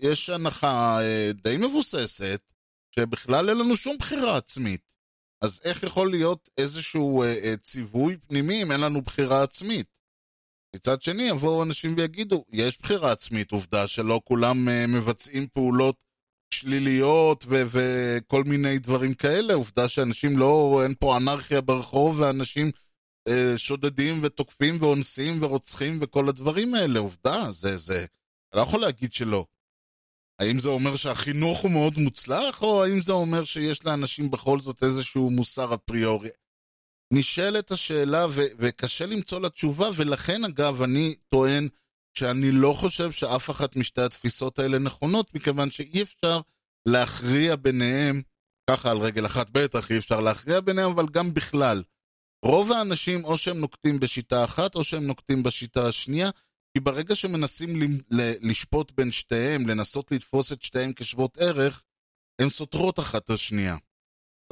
[0.00, 2.52] יש הנחה אה, די מבוססת,
[2.98, 4.94] שבכלל אין לנו שום בחירה עצמית.
[5.42, 9.86] אז איך יכול להיות איזשהו אה, אה, ציווי פנימי אם אין לנו בחירה עצמית?
[10.76, 16.04] מצד שני, יבואו אנשים ויגידו, יש בחירה עצמית, עובדה שלא כולם אה, מבצעים פעולות
[16.54, 22.70] שליליות ו- וכל מיני דברים כאלה, עובדה שאנשים לא, אין פה אנרכיה ברחוב ואנשים
[23.28, 29.12] אה, שודדים ותוקפים ואונסים ורוצחים וכל הדברים האלה, עובדה, זה, זה, אני לא יכול להגיד
[29.12, 29.44] שלא.
[30.38, 34.82] האם זה אומר שהחינוך הוא מאוד מוצלח, או האם זה אומר שיש לאנשים בכל זאת
[34.82, 36.28] איזשהו מוסר אפריורי?
[37.12, 41.68] נשאלת השאלה ו- וקשה למצוא לה תשובה, ולכן אגב אני טוען
[42.18, 46.40] שאני לא חושב שאף אחת משתי התפיסות האלה נכונות, מכיוון שאי אפשר
[46.88, 48.22] להכריע ביניהם,
[48.70, 51.82] ככה על רגל אחת בטח אי אפשר להכריע ביניהם, אבל גם בכלל.
[52.44, 56.30] רוב האנשים או שהם נוקטים בשיטה אחת או שהם נוקטים בשיטה השנייה,
[56.74, 57.80] כי ברגע שמנסים
[58.40, 61.84] לשפוט בין שתיהם, לנסות לתפוס את שתיהם כשוות ערך,
[62.40, 63.76] הן סותרות אחת את השנייה.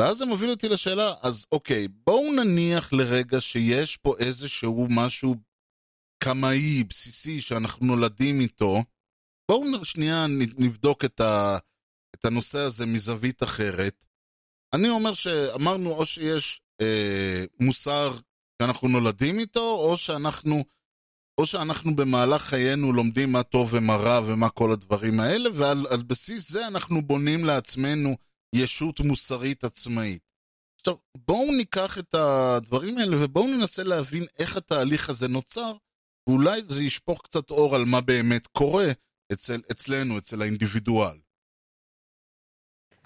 [0.01, 5.35] ואז זה מוביל אותי לשאלה, אז אוקיי, בואו נניח לרגע שיש פה איזשהו משהו
[6.25, 8.83] קמאי, בסיסי, שאנחנו נולדים איתו.
[9.51, 10.27] בואו שנייה
[10.59, 11.59] נבדוק את, ה,
[12.14, 14.05] את הנושא הזה מזווית אחרת.
[14.75, 18.17] אני אומר שאמרנו או שיש אה, מוסר
[18.62, 20.64] שאנחנו נולדים איתו, או שאנחנו,
[21.41, 26.51] או שאנחנו במהלך חיינו לומדים מה טוב ומה רע ומה כל הדברים האלה, ועל בסיס
[26.51, 28.16] זה אנחנו בונים לעצמנו
[28.55, 30.22] ישות מוסרית עצמאית.
[30.80, 30.95] עכשיו,
[31.26, 35.72] בואו ניקח את הדברים האלה ובואו ננסה להבין איך התהליך הזה נוצר,
[36.28, 38.87] ואולי זה ישפוך קצת אור על מה באמת קורה
[39.32, 41.18] אצל, אצלנו, אצל האינדיבידואל.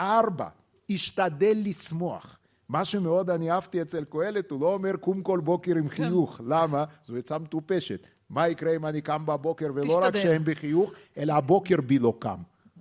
[0.00, 0.48] ארבע,
[0.90, 2.38] השתדל לשמוח.
[2.68, 5.94] מה שמאוד אני אהבתי אצל קהלת, הוא לא אומר קום כל בוקר עם כן.
[5.96, 6.40] חיוך.
[6.46, 6.84] למה?
[7.04, 8.06] זו עצה מטופשת.
[8.30, 10.06] מה יקרה אם אני קם בבוקר ולא תשתדל.
[10.06, 12.36] רק שהם בחיוך, אלא הבוקר בי לא קם.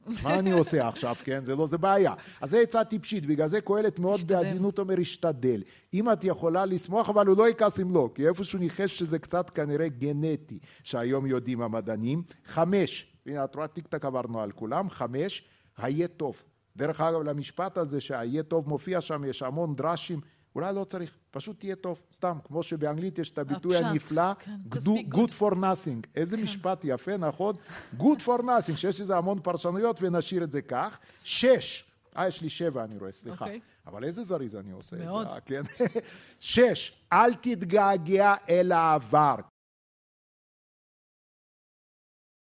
[0.05, 1.45] אז מה אני עושה עכשיו, כן?
[1.45, 2.13] זה לא, זה בעיה.
[2.41, 5.63] אז זה עצה טיפשית, בגלל זה קהלת מאוד בעדינות אומר, השתדל.
[5.93, 9.49] אם את יכולה לשמוח, אבל הוא לא יכעס אם לא, כי איפשהו ניחש שזה קצת
[9.49, 12.23] כנראה גנטי, שהיום יודעים המדענים.
[12.45, 15.43] חמש, הנה את רואה טיק טק עברנו על כולם, חמש,
[15.77, 16.43] היה טוב.
[16.75, 20.19] דרך אגב, למשפט הזה שה"יהיה טוב" מופיע שם, יש המון דרשים,
[20.55, 24.55] אולי לא צריך, פשוט תהיה טוב, סתם, כמו שבאנגלית יש את הביטוי הפשט, הנפלא, כן,
[24.69, 26.07] good, good for nothing.
[26.15, 26.43] איזה כן.
[26.43, 27.55] משפט יפה, נכון?
[27.97, 30.97] good for nothing, שיש לזה המון פרשנויות ונשאיר את זה כך.
[31.23, 31.83] שש,
[32.17, 33.45] אה, יש לי שבע, אני רואה, סליחה.
[33.45, 33.47] Okay.
[33.47, 33.59] אוקיי.
[33.87, 35.25] אבל איזה זריז אני עושה מאוד.
[35.25, 35.61] את זה, אה, כן?
[36.39, 39.35] שש, אל תתגעגע אל העבר.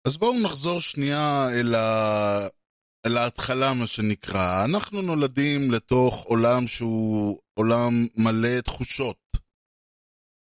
[0.08, 2.48] אז בואו נחזור שנייה אל ה...
[3.08, 4.66] להתחלה, מה שנקרא.
[4.66, 9.18] אנחנו נולדים לתוך עולם שהוא עולם מלא תחושות.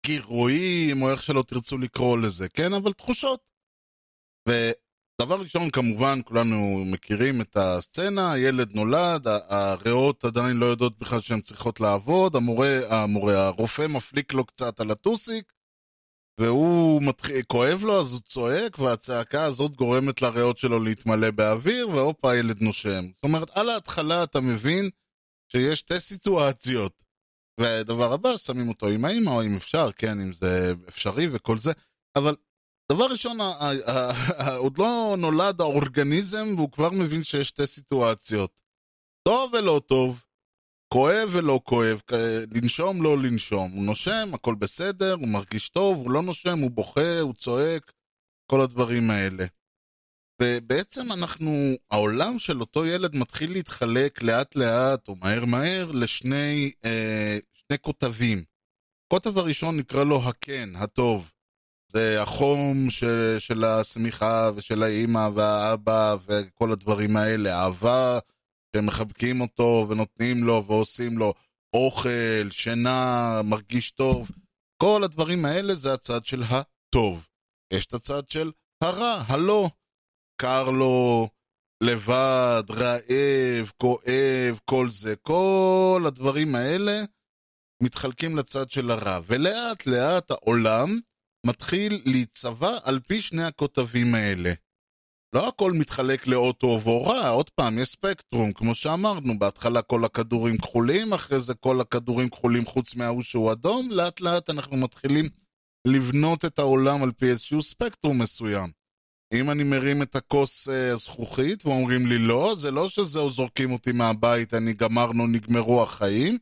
[0.07, 2.75] גירויים, או איך שלא תרצו לקרוא לזה, כן?
[2.75, 3.41] אבל תחושות.
[4.49, 11.41] ודבר ראשון, כמובן, כולנו מכירים את הסצנה, הילד נולד, הריאות עדיין לא יודעות בכלל שהן
[11.41, 15.53] צריכות לעבוד, המורה, המורה, הרופא מפליק לו קצת על הטוסיק,
[16.41, 22.33] והוא מתחיל, כואב לו, אז הוא צועק, והצעקה הזאת גורמת לריאות שלו להתמלא באוויר, והופה,
[22.33, 23.05] הילד נושם.
[23.15, 24.91] זאת אומרת, על ההתחלה אתה מבין
[25.53, 27.03] שיש שתי סיטואציות.
[27.61, 31.73] והדבר הבא, שמים אותו עם האמא, או אם אפשר, כן, אם זה אפשרי וכל זה,
[32.17, 32.37] אבל
[32.93, 33.39] דבר ראשון,
[34.57, 38.61] עוד לא נולד האורגניזם, והוא כבר מבין שיש שתי סיטואציות.
[39.29, 40.25] טוב ולא טוב,
[40.95, 42.01] כואב ולא כואב,
[42.51, 43.71] לנשום לא לנשום.
[43.71, 47.93] הוא נושם, הכל בסדר, הוא מרגיש טוב, הוא לא נושם, הוא בוכה, הוא צועק,
[48.51, 49.47] כל הדברים האלה.
[50.43, 51.51] ובעצם אנחנו,
[51.91, 58.45] העולם של אותו ילד מתחיל להתחלק לאט לאט, או מהר מהר, לשני אה, שני כותבים.
[59.07, 61.33] הכותב הראשון נקרא לו הכן, הטוב.
[61.93, 67.63] זה החום של, של השמיכה ושל האימא והאבא וכל הדברים האלה.
[67.63, 68.19] אהבה
[68.77, 71.35] שמחבקים אותו ונותנים לו ועושים לו
[71.73, 74.31] אוכל, שינה, מרגיש טוב.
[74.83, 77.27] כל הדברים האלה זה הצד של הטוב.
[77.73, 78.51] יש את הצד של
[78.85, 79.71] הרע, הלא.
[80.41, 81.29] קר לו,
[81.83, 85.17] לבד, רעב, כואב, כל זה.
[85.17, 87.01] כל הדברים האלה
[87.83, 89.21] מתחלקים לצד של הרע.
[89.27, 90.99] ולאט לאט העולם
[91.47, 94.53] מתחיל להיצבע על פי שני הכותבים האלה.
[95.35, 100.05] לא הכל מתחלק לאות טוב או רע, עוד פעם, יש ספקטרום, כמו שאמרנו, בהתחלה כל
[100.05, 105.29] הכדורים כחולים, אחרי זה כל הכדורים כחולים חוץ מההוא שהוא אדום, לאט לאט אנחנו מתחילים
[105.87, 108.80] לבנות את העולם על פי איזשהו ספקטרום מסוים.
[109.35, 113.93] אם אני מרים את הכוס uh, הזכוכית ואומרים לי לא, זה לא שזהו זורקים אותי
[113.93, 116.39] מהבית, אני גמרנו, נגמרו החיים,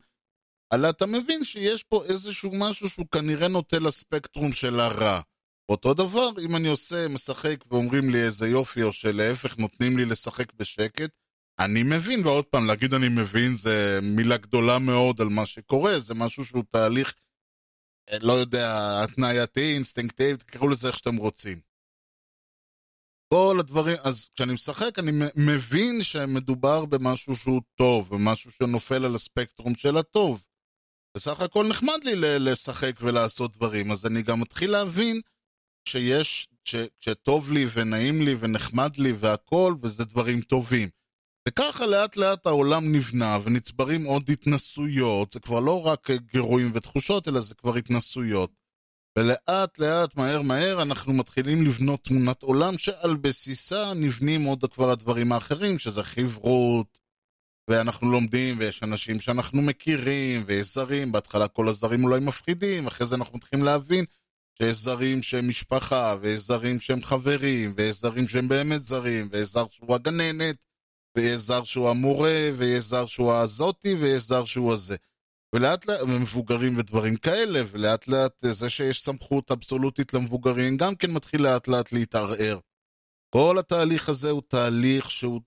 [0.73, 5.21] אלא אתה מבין שיש פה איזשהו משהו שהוא כנראה נוטה לספקטרום של הרע.
[5.69, 10.53] אותו דבר, אם אני עושה, משחק ואומרים לי איזה יופי, או שלהפך נותנים לי לשחק
[10.53, 11.09] בשקט,
[11.59, 16.13] אני מבין, ועוד פעם, להגיד אני מבין זה מילה גדולה מאוד על מה שקורה, זה
[16.13, 17.13] משהו שהוא תהליך,
[18.09, 21.68] אה, לא יודע, התנייתי, אינסטינקטיבי, תקראו לזה איך שאתם רוצים.
[23.33, 29.75] כל הדברים, אז כשאני משחק אני מבין שמדובר במשהו שהוא טוב, ומשהו שנופל על הספקטרום
[29.75, 30.45] של הטוב.
[31.17, 35.21] בסך הכל נחמד לי לשחק ולעשות דברים, אז אני גם מתחיל להבין
[35.85, 40.89] שיש, ש, שטוב לי ונעים לי ונחמד לי והכל, וזה דברים טובים.
[41.47, 47.39] וככה לאט לאט העולם נבנה ונצברים עוד התנסויות, זה כבר לא רק גירויים ותחושות, אלא
[47.39, 48.58] זה כבר התנסויות.
[49.19, 55.31] ולאט לאט, מהר מהר, אנחנו מתחילים לבנות תמונת עולם שעל בסיסה נבנים עוד כבר הדברים
[55.31, 56.99] האחרים, שזה חברות,
[57.69, 63.15] ואנחנו לומדים, ויש אנשים שאנחנו מכירים, ויש זרים, בהתחלה כל הזרים אולי מפחידים, אחרי זה
[63.15, 64.05] אנחנו מתחילים להבין
[64.57, 69.65] שיש זרים שהם משפחה, ויש זרים שהם חברים, ויש זרים שהם באמת זרים, ויש זר
[69.71, 70.65] שהוא הגננת,
[71.17, 74.95] ויש זר שהוא המורה, ויש זר שהוא הזאתי, ויש זר שהוא הזה.
[75.55, 81.43] ולאט לאט, ומבוגרים ודברים כאלה, ולאט לאט זה שיש סמכות אבסולוטית למבוגרים גם כן מתחיל
[81.43, 82.59] לאט לאט להתערער.
[83.35, 85.41] כל התהליך הזה הוא תהליך שהוא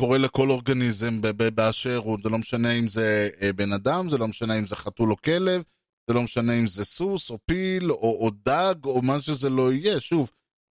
[0.00, 1.20] קורה לכל אורגניזם
[1.54, 4.76] באשר הוא, זה לא משנה אם זה אה, בן אדם, זה לא משנה אם זה
[4.76, 5.62] חתול או כלב,
[6.08, 9.72] זה לא משנה אם זה סוס או פיל או, או דג או מה שזה לא
[9.72, 10.00] יהיה.
[10.00, 10.30] שוב,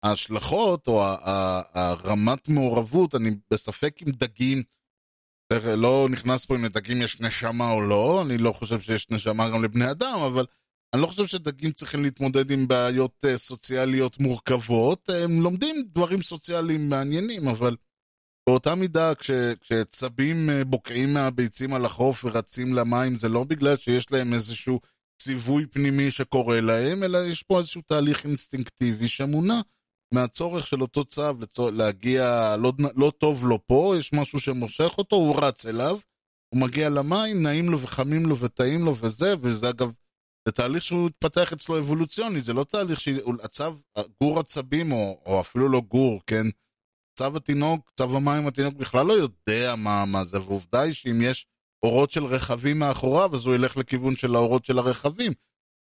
[0.03, 1.03] ההשלכות או
[1.74, 4.63] הרמת מעורבות, אני בספק אם דגים,
[5.53, 9.63] לא נכנס פה אם לדגים יש נשמה או לא, אני לא חושב שיש נשמה גם
[9.63, 10.45] לבני אדם, אבל
[10.93, 16.89] אני לא חושב שדגים צריכים להתמודד עם בעיות אה, סוציאליות מורכבות, הם לומדים דברים סוציאליים
[16.89, 17.75] מעניינים, אבל
[18.49, 19.31] באותה מידה כש,
[19.61, 24.79] כשצבים אה, בוקעים מהביצים על החוף ורצים למים, זה לא בגלל שיש להם איזשהו
[25.21, 29.61] ציווי פנימי שקורה להם, אלא יש פה איזשהו תהליך אינסטינקטיבי שמונע
[30.14, 31.70] מהצורך של אותו צב לצור...
[31.70, 35.97] להגיע, לא, לא טוב לו פה, יש משהו שמושך אותו, הוא רץ אליו,
[36.53, 39.91] הוא מגיע למים, נעים לו וחמים לו וטעים לו וזה, וזה אגב,
[40.47, 43.76] זה תהליך שהוא התפתח אצלו אבולוציוני, זה לא תהליך שהצב,
[44.24, 46.43] גור עצבים, או, או אפילו לא גור, כן?
[47.20, 51.45] צב התינוק, צב המים התינוק בכלל לא יודע מה, מה זה, ועובדה היא שאם יש
[51.84, 55.32] אורות של רכבים מאחוריו, אז הוא ילך לכיוון של האורות של הרכבים.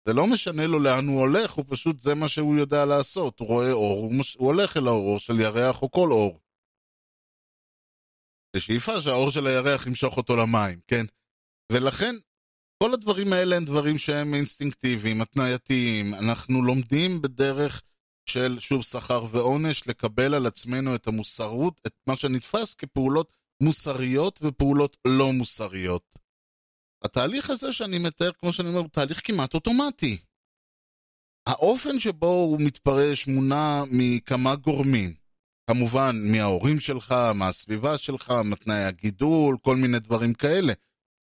[0.06, 3.40] זה לא משנה לו לאן הוא הולך, הוא פשוט, זה מה שהוא יודע לעשות.
[3.40, 4.36] הוא רואה אור, הוא, מש...
[4.36, 6.40] הוא הולך אל האור של ירח או כל אור.
[8.56, 11.06] בשאיפה שהאור של הירח ימשוך אותו למים, כן?
[11.72, 12.16] ולכן,
[12.84, 16.14] כל הדברים האלה הם דברים שהם אינסטינקטיביים, התנייתיים.
[16.14, 17.82] אנחנו לומדים בדרך
[18.30, 24.98] של, שוב, שכר ועונש, לקבל על עצמנו את המוסרות, את מה שנתפס כפעולות מוסריות ופעולות
[25.08, 26.19] לא מוסריות.
[27.04, 30.18] התהליך הזה שאני מתאר, כמו שאני אומר, הוא תהליך כמעט אוטומטי.
[31.48, 35.14] האופן שבו הוא מתפרש מונע מכמה גורמים.
[35.70, 40.74] כמובן, מההורים שלך, מהסביבה שלך, מתנאי הגידול, כל מיני דברים כאלה.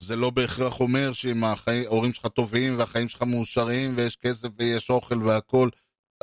[0.03, 5.23] זה לא בהכרח אומר שאם ההורים שלך טובים והחיים שלך מאושרים ויש כסף ויש אוכל
[5.23, 5.69] והכל,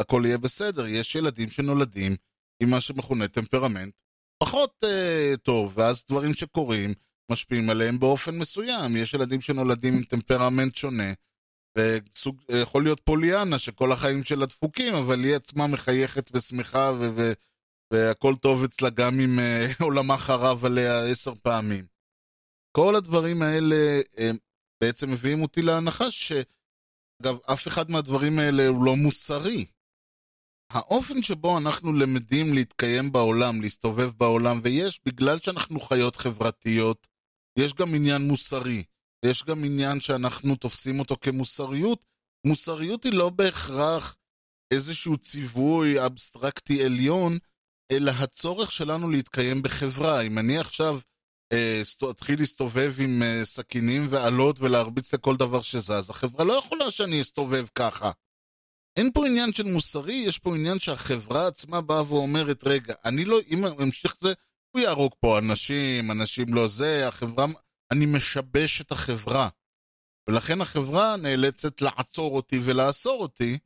[0.00, 0.86] הכל יהיה בסדר.
[0.86, 2.16] יש ילדים שנולדים
[2.62, 3.94] עם מה שמכונה טמפרמנט
[4.42, 6.94] פחות אה, טוב, ואז דברים שקורים
[7.30, 8.96] משפיעים עליהם באופן מסוים.
[8.96, 11.12] יש ילדים שנולדים עם טמפרמנט שונה,
[11.78, 17.32] וסוג, יכול להיות פוליאנה שכל החיים שלה דפוקים, אבל היא עצמה מחייכת ושמחה ו- ו-
[17.92, 21.86] והכל טוב אצלה גם אם אה, עולמה חרב עליה עשר פעמים.
[22.76, 24.30] כל הדברים האלה אה,
[24.80, 26.32] בעצם מביאים אותי להנחה ש...
[27.22, 29.66] אגב, אף אחד מהדברים האלה הוא לא מוסרי.
[30.70, 37.06] האופן שבו אנחנו למדים להתקיים בעולם, להסתובב בעולם, ויש, בגלל שאנחנו חיות חברתיות,
[37.58, 38.84] יש גם עניין מוסרי.
[39.24, 42.04] יש גם עניין שאנחנו תופסים אותו כמוסריות.
[42.46, 44.16] מוסריות היא לא בהכרח
[44.70, 47.38] איזשהו ציווי אבסטרקטי עליון,
[47.92, 50.20] אלא הצורך שלנו להתקיים בחברה.
[50.20, 51.00] אם אני עכשיו
[51.52, 57.20] אה, אתחיל להסתובב עם אה, סכינים ועלות ולהרביץ לכל דבר שזז, החברה לא יכולה שאני
[57.20, 58.10] אסתובב ככה.
[58.96, 63.38] אין פה עניין של מוסרי, יש פה עניין שהחברה עצמה באה ואומרת, רגע, אני לא,
[63.50, 64.32] אם אמשיך זה,
[64.74, 67.46] הוא יהרוג פה אנשים, אנשים לא זה, החברה,
[67.92, 69.48] אני משבש את החברה.
[70.30, 73.58] ולכן החברה נאלצת לעצור אותי ולאסור אותי,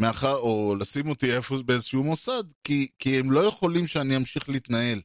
[0.00, 5.00] מאחר, או לשים אותי איפה באיזשהו מוסד, כי, כי הם לא יכולים שאני אמשיך להתנהל.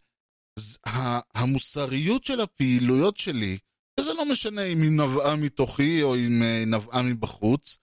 [1.36, 3.58] המוסריות של הפעילויות שלי,
[4.00, 7.78] וזה לא משנה אם היא נבעה מתוכי או אם היא נבעה מבחוץ,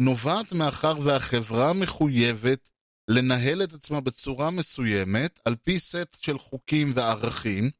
[0.00, 2.70] נובעת מאחר והחברה מחויבת
[3.08, 7.70] לנהל את עצמה בצורה מסוימת על פי סט של חוקים וערכים,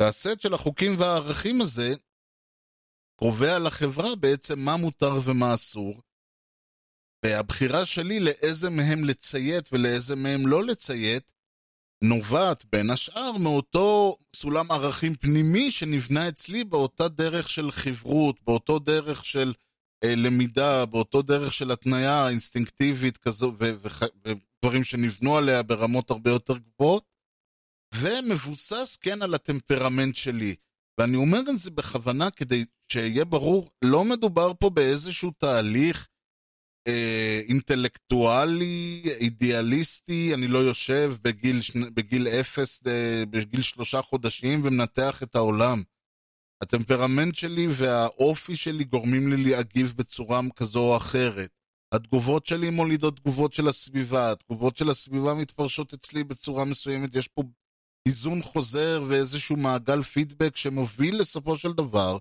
[0.00, 1.94] והסט של החוקים והערכים הזה
[3.14, 6.02] קובע לחברה בעצם מה מותר ומה אסור,
[7.24, 11.32] והבחירה שלי לאיזה מהם לציית ולאיזה מהם לא לציית,
[12.04, 19.24] נובעת בין השאר מאותו סולם ערכים פנימי שנבנה אצלי באותה דרך של חברות, באותו דרך
[19.24, 19.54] של
[20.04, 27.04] למידה, באותו דרך של התניה אינסטינקטיבית כזו, ודברים שנבנו עליה ברמות הרבה יותר גבוהות,
[27.94, 30.54] ומבוסס כן על הטמפרמנט שלי.
[31.00, 36.08] ואני אומר את זה בכוונה כדי שיהיה ברור, לא מדובר פה באיזשהו תהליך
[36.88, 41.60] אה, אינטלקטואלי, אידיאליסטי, אני לא יושב בגיל,
[41.94, 45.82] בגיל אפס, אה, בגיל שלושה חודשים ומנתח את העולם.
[46.62, 51.50] הטמפרמנט שלי והאופי שלי גורמים לי להגיב בצורה כזו או אחרת.
[51.94, 57.42] התגובות שלי מולידות תגובות של הסביבה, התגובות של הסביבה מתפרשות אצלי בצורה מסוימת, יש פה
[58.06, 62.18] איזון חוזר ואיזשהו מעגל פידבק שמוביל לסופו של דבר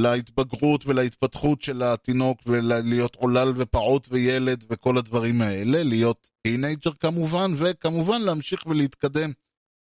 [0.00, 8.22] להתבגרות ולהתפתחות של התינוק ולהיות עולל ופעוט וילד וכל הדברים האלה, להיות teenager כמובן, וכמובן
[8.22, 9.30] להמשיך ולהתקדם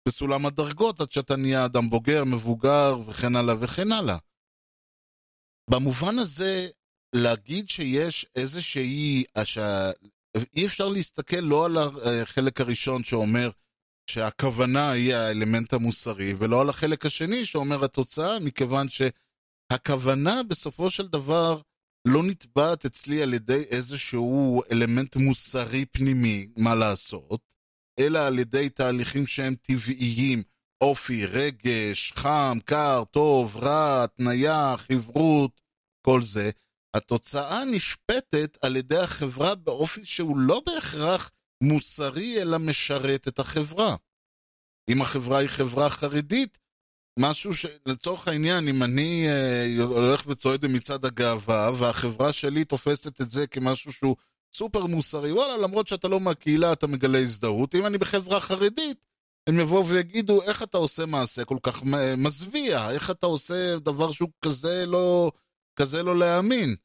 [0.08, 4.16] בסולם הדרגות עד שאתה נהיה אדם בוגר, מבוגר וכן הלאה וכן הלאה.
[5.70, 6.68] במובן הזה,
[7.14, 9.24] להגיד שיש איזושהי...
[9.36, 9.58] הש...
[10.56, 11.76] אי אפשר להסתכל לא על
[12.22, 13.50] החלק הראשון שאומר
[14.10, 21.60] שהכוונה היא האלמנט המוסרי, ולא על החלק השני שאומר התוצאה, מכיוון שהכוונה בסופו של דבר
[22.04, 27.47] לא נתבעת אצלי על ידי איזשהו אלמנט מוסרי פנימי, מה לעשות,
[27.98, 30.42] אלא על ידי תהליכים שהם טבעיים,
[30.80, 35.60] אופי, רגש, חם, קר, טוב, רע, התניה, חברות,
[36.02, 36.50] כל זה.
[36.94, 41.30] התוצאה נשפטת על ידי החברה באופי שהוא לא בהכרח
[41.62, 43.96] מוסרי, אלא משרת את החברה.
[44.90, 46.58] אם החברה היא חברה חרדית,
[47.18, 47.66] משהו ש...
[47.86, 53.92] לצורך העניין, אם אני אה, הולך וצועד במצעד הגאווה, והחברה שלי תופסת את זה כמשהו
[53.92, 54.16] שהוא
[54.52, 57.74] סופר מוסרי, וואלה, למרות שאתה לא מהקהילה, אתה מגלה הזדהות.
[57.74, 59.06] אם אני בחברה חרדית,
[59.46, 61.82] הם יבואו ויגידו, איך אתה עושה מעשה כל כך
[62.16, 62.90] מזוויע?
[62.90, 65.32] איך אתה עושה דבר שהוא כזה לא,
[65.76, 66.76] כזה לא להאמין?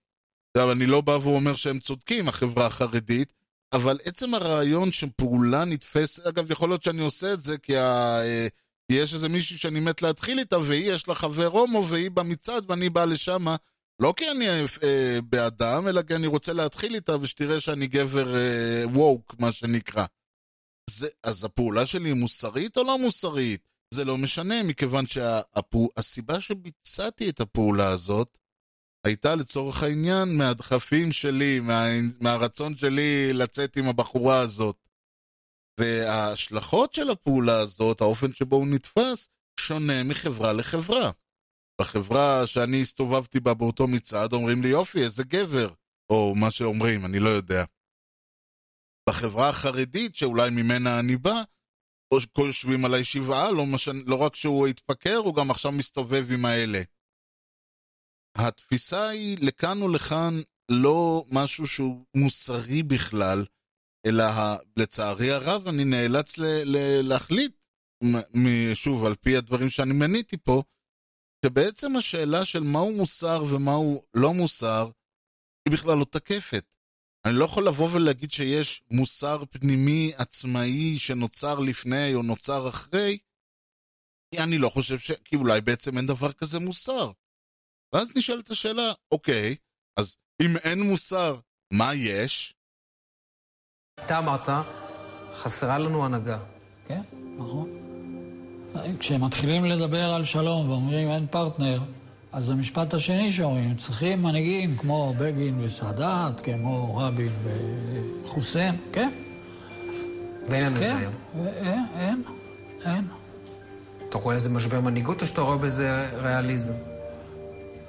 [0.57, 3.33] עכשיו, אני לא בא ואומר שהם צודקים, החברה החרדית,
[3.73, 8.17] אבל עצם הרעיון שפעולה נתפסת, אגב, יכול להיות שאני עושה את זה כי ה...
[8.21, 8.47] אה,
[8.91, 12.89] יש איזה מישהי שאני מת להתחיל איתה, והיא יש לה חבר הומו, והיא במצעד ואני
[12.89, 13.45] בא לשם,
[13.99, 14.47] לא כי אני
[14.83, 20.05] אה, באדם, אלא כי אני רוצה להתחיל איתה ושתראה שאני גבר אה, ווק, מה שנקרא.
[20.89, 23.61] זה, אז הפעולה שלי היא מוסרית או לא מוסרית?
[23.93, 28.37] זה לא משנה, מכיוון שהסיבה שה, שביצעתי את הפעולה הזאת
[29.05, 31.85] הייתה לצורך העניין מהדחפים שלי, מה,
[32.21, 34.75] מהרצון שלי לצאת עם הבחורה הזאת.
[35.79, 39.29] וההשלכות של הפעולה הזאת, האופן שבו הוא נתפס,
[39.59, 41.11] שונה מחברה לחברה.
[41.81, 45.73] בחברה שאני הסתובבתי בה באותו מצעד, אומרים לי יופי, איזה גבר,
[46.09, 47.63] או מה שאומרים, אני לא יודע.
[49.09, 51.43] בחברה החרדית, שאולי ממנה אני בא,
[52.37, 53.97] יושבים עליי שבעה, לא, משנ...
[54.05, 56.81] לא רק שהוא התפקר, הוא גם עכשיו מסתובב עם האלה.
[58.37, 60.33] התפיסה היא לכאן או לכאן
[60.71, 63.45] לא משהו שהוא מוסרי בכלל,
[64.05, 64.23] אלא
[64.77, 67.65] לצערי הרב אני נאלץ ל- ל- להחליט,
[68.73, 70.63] שוב, על פי הדברים שאני מניתי פה,
[71.45, 74.89] שבעצם השאלה של מהו מוסר ומהו לא מוסר,
[75.65, 76.65] היא בכלל לא תקפת.
[77.25, 83.17] אני לא יכול לבוא ולהגיד שיש מוסר פנימי עצמאי שנוצר לפני או נוצר אחרי,
[84.31, 85.11] כי אני לא חושב ש...
[85.11, 87.11] כי אולי בעצם אין דבר כזה מוסר.
[87.93, 89.55] ואז נשאלת השאלה, אוקיי,
[89.99, 91.39] אז אם אין מוסר,
[91.73, 92.55] מה יש?
[94.05, 94.47] אתה אמרת,
[95.33, 96.39] חסרה לנו הנהגה.
[96.87, 97.01] כן,
[97.37, 97.82] נכון.
[98.99, 101.79] כשמתחילים לדבר על שלום ואומרים אין פרטנר,
[102.33, 107.29] אז המשפט השני שאומרים, צריכים מנהיגים כמו בגין וסאדאת, כמו רבין
[108.23, 109.09] וחוסיין, כן.
[110.49, 110.87] ואין לנו את כן.
[110.87, 111.13] זה היום.
[111.47, 112.23] אין, אין,
[112.85, 113.07] אין.
[114.09, 116.73] אתה רואה איזה משבר מנהיגות או שאתה רואה בזה ריאליזם?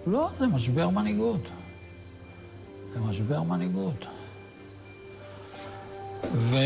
[0.06, 1.48] לא, זה משבר מנהיגות.
[2.94, 4.06] זה משבר מנהיגות.
[6.32, 6.56] ו,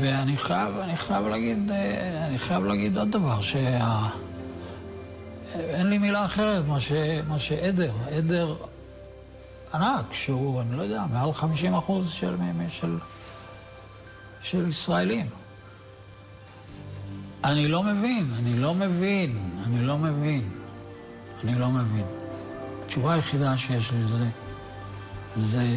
[0.00, 4.08] ואני חייב, אני חייב להגיד, אה, אני חייב להגיד עוד דבר, שה...
[5.54, 6.64] אין לי מילה אחרת
[7.28, 8.56] מה שעדר, עדר
[9.74, 12.36] ענק, שהוא, אני לא יודע, מעל 50 אחוז של,
[12.70, 12.98] של,
[14.42, 15.26] של ישראלים.
[17.44, 20.48] אני לא מבין, אני לא מבין, אני לא מבין,
[21.44, 22.06] אני לא מבין.
[22.84, 24.26] התשובה היחידה שיש לי זה,
[25.34, 25.76] זה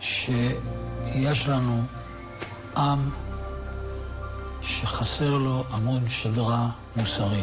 [0.00, 1.82] שיש לנו
[2.76, 2.98] עם
[4.62, 7.42] שחסר לו עמוד שדרה מוסרי.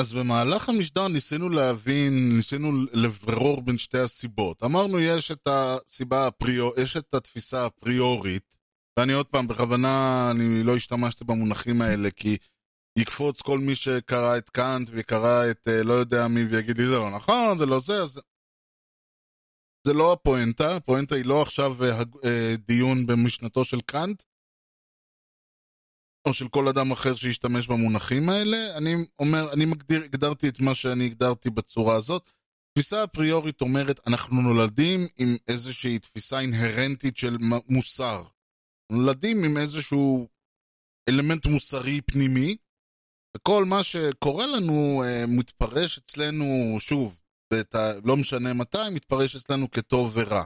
[0.00, 4.62] אז במהלך המשדר ניסינו להבין, ניסינו לברור בין שתי הסיבות.
[4.62, 8.56] אמרנו יש את הסיבה הפריור, יש את התפיסה הפריורית,
[8.98, 12.36] ואני עוד פעם, בכוונה, אני לא השתמשתי במונחים האלה, כי
[12.98, 17.10] יקפוץ כל מי שקרא את קאנט וקרא את לא יודע מי ויגיד לי זה לא
[17.10, 18.20] נכון, זה לא זה, אז...
[19.86, 21.76] זה לא הפואנטה, הפואנטה היא לא עכשיו
[22.66, 24.22] דיון במשנתו של קאנט,
[26.28, 28.76] או של כל אדם אחר שישתמש במונחים האלה.
[28.76, 32.30] אני אומר, אני מגדיר, הגדרתי את מה שאני הגדרתי בצורה הזאת.
[32.72, 37.36] תפיסה אפריורית אומרת, אנחנו נולדים עם איזושהי תפיסה אינהרנטית של
[37.68, 38.24] מוסר.
[38.92, 40.28] נולדים עם איזשהו
[41.08, 42.56] אלמנט מוסרי פנימי,
[43.36, 47.20] וכל מה שקורה לנו מתפרש אצלנו, שוב,
[47.52, 47.74] בת...
[48.04, 50.44] לא משנה מתי, מתפרש אצלנו כטוב ורע.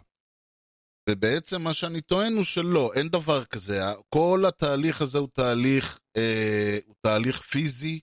[1.11, 3.81] ובעצם מה שאני טוען הוא שלא, אין דבר כזה.
[4.09, 8.01] כל התהליך הזה הוא תהליך, אה, הוא תהליך פיזי,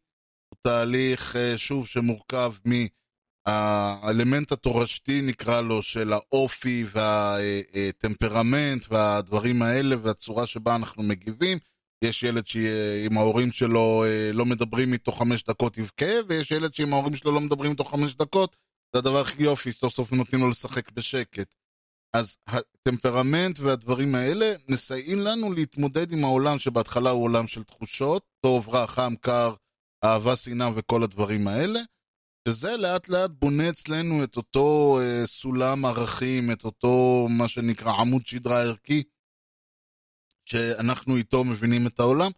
[0.50, 2.54] הוא תהליך, אה, שוב, שמורכב
[3.48, 11.58] מהאלמנט התורשתי, נקרא לו, של האופי והטמפרמנט והדברים האלה והצורה שבה אנחנו מגיבים,
[12.04, 16.94] יש ילד שעם ההורים שלו אה, לא מדברים איתו חמש דקות יבכה, ויש ילד שעם
[16.94, 18.56] ההורים שלו לא מדברים איתו חמש דקות,
[18.94, 21.56] זה הדבר הכי יופי, סוף סוף נותנים לו לשחק בשקט.
[22.14, 28.70] אז הטמפרמנט והדברים האלה מסייעים לנו להתמודד עם העולם שבהתחלה הוא עולם של תחושות, טוב,
[28.70, 29.54] רע, חם, קר,
[30.04, 31.80] אהבה, שנאה וכל הדברים האלה,
[32.48, 38.26] שזה לאט לאט בונה אצלנו את אותו אה, סולם ערכים, את אותו מה שנקרא עמוד
[38.26, 39.04] שדרה ערכי,
[40.46, 42.32] שאנחנו איתו מבינים את העולם.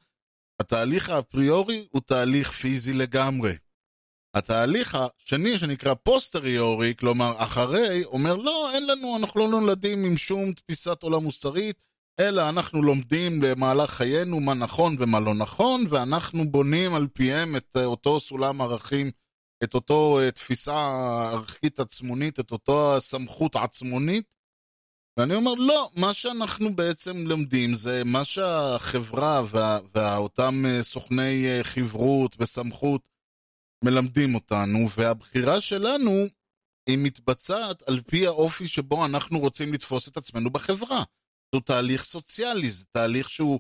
[0.62, 3.54] התהליך האפריורי הוא תהליך פיזי לגמרי.
[4.34, 10.53] התהליך השני שנקרא פוסטריורי, כלומר אחרי, אומר לא, אין לנו, אנחנו לא נולדים עם שום
[10.53, 11.75] תפיסת עולם מוסרית,
[12.19, 17.77] אלא אנחנו לומדים למהלך חיינו מה נכון ומה לא נכון, ואנחנו בונים על פיהם את
[17.86, 19.11] אותו סולם ערכים,
[19.63, 20.73] את אותו אה, תפיסה
[21.34, 24.36] ערכית עצמונית, את אותו סמכות עצמונית.
[25.17, 29.41] ואני אומר, לא, מה שאנחנו בעצם לומדים זה מה שהחברה
[29.95, 33.11] ואותם אה, סוכני אה, חברות וסמכות
[33.84, 36.11] מלמדים אותנו, והבחירה שלנו
[36.89, 41.03] היא מתבצעת על פי האופי שבו אנחנו רוצים לתפוס את עצמנו בחברה.
[41.55, 43.59] זה תהליך סוציאלי, זה תהליך שהוא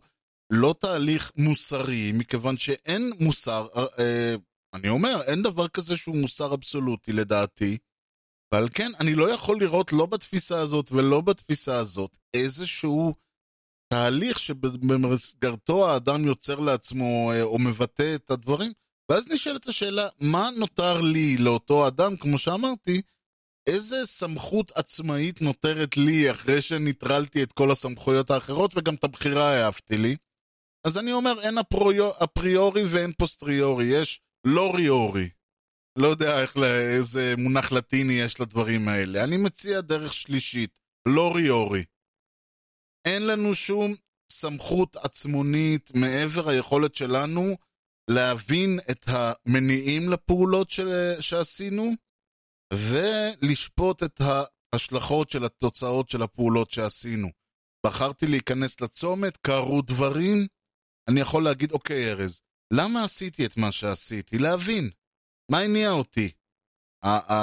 [0.51, 4.35] לא תהליך מוסרי, מכיוון שאין מוסר, אה, אה,
[4.73, 7.77] אני אומר, אין דבר כזה שהוא מוסר אבסולוטי לדעתי,
[8.53, 13.13] ועל כן אני לא יכול לראות לא בתפיסה הזאת ולא בתפיסה הזאת איזשהו
[13.93, 18.71] תהליך שבמסגרתו האדם יוצר לעצמו אה, או מבטא את הדברים,
[19.11, 23.01] ואז נשאלת השאלה, מה נותר לי לאותו אדם, כמו שאמרתי,
[23.67, 29.97] איזה סמכות עצמאית נותרת לי אחרי שניטרלתי את כל הסמכויות האחרות וגם את הבחירה העפתי
[29.97, 30.15] לי?
[30.87, 35.29] אז אני אומר, אין אפריור, אפריורי ואין פוסטריורי, יש לא ריורי.
[35.97, 39.23] לא יודע איך, איזה מונח לטיני יש לדברים האלה.
[39.23, 41.83] אני מציע דרך שלישית, לא ריורי.
[43.05, 43.95] אין לנו שום
[44.31, 47.57] סמכות עצמונית מעבר היכולת שלנו
[48.15, 50.79] להבין את המניעים לפעולות ש...
[51.19, 51.91] שעשינו,
[52.73, 57.27] ולשפוט את ההשלכות של התוצאות של הפעולות שעשינו.
[57.85, 60.47] בחרתי להיכנס לצומת, קרו דברים,
[61.09, 62.41] אני יכול להגיד, אוקיי, ארז,
[62.73, 64.37] למה עשיתי את מה שעשיתי?
[64.37, 64.89] להבין.
[65.51, 66.31] מה הניע אותי?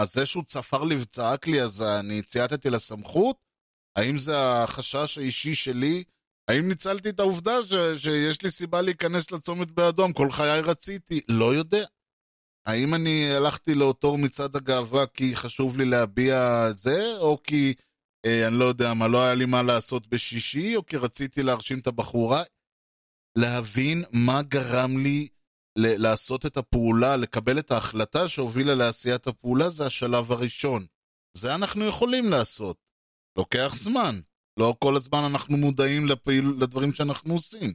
[0.04, 3.36] זה שהוא צפר לי וצעק לי, אז אני צייתתי לסמכות?
[3.98, 6.04] האם זה החשש האישי שלי?
[6.48, 10.12] האם ניצלתי את העובדה ש, שיש לי סיבה להיכנס לצומת באדום?
[10.12, 11.20] כל חיי רציתי.
[11.28, 11.84] לא יודע.
[12.66, 17.74] האם אני הלכתי לאותו מצעד הגאווה כי חשוב לי להביע את זה, או כי,
[18.26, 21.78] אה, אני לא יודע מה, לא היה לי מה לעשות בשישי, או כי רציתי להרשים
[21.78, 22.42] את הבחורה?
[23.38, 25.28] להבין מה גרם לי
[25.78, 30.86] ל- לעשות את הפעולה, לקבל את ההחלטה שהובילה לעשיית הפעולה, זה השלב הראשון.
[31.36, 32.76] זה אנחנו יכולים לעשות.
[33.38, 34.20] לוקח זמן.
[34.58, 37.72] לא כל הזמן אנחנו מודעים לפעיל, לדברים שאנחנו עושים.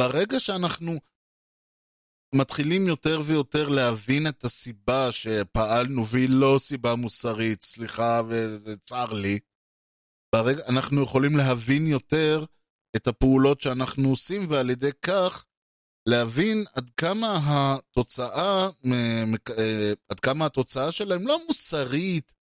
[0.00, 0.92] ברגע שאנחנו
[2.34, 8.20] מתחילים יותר ויותר להבין את הסיבה שפעלנו, והיא לא סיבה מוסרית, סליחה
[8.64, 9.38] וצר לי,
[10.34, 12.44] ברגע, אנחנו יכולים להבין יותר
[12.96, 15.44] את הפעולות שאנחנו עושים, ועל ידי כך
[16.08, 22.34] להבין עד כמה התוצאה, אה, עד כמה התוצאה שלהם לא מוסרית,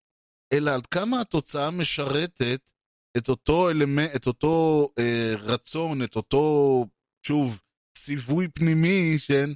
[0.52, 2.70] אלא עד כמה התוצאה משרתת
[3.16, 6.86] את אותו אלמנט, את אותו אה, רצון, את אותו,
[7.26, 7.60] שוב,
[7.96, 9.50] ציווי פנימי כן,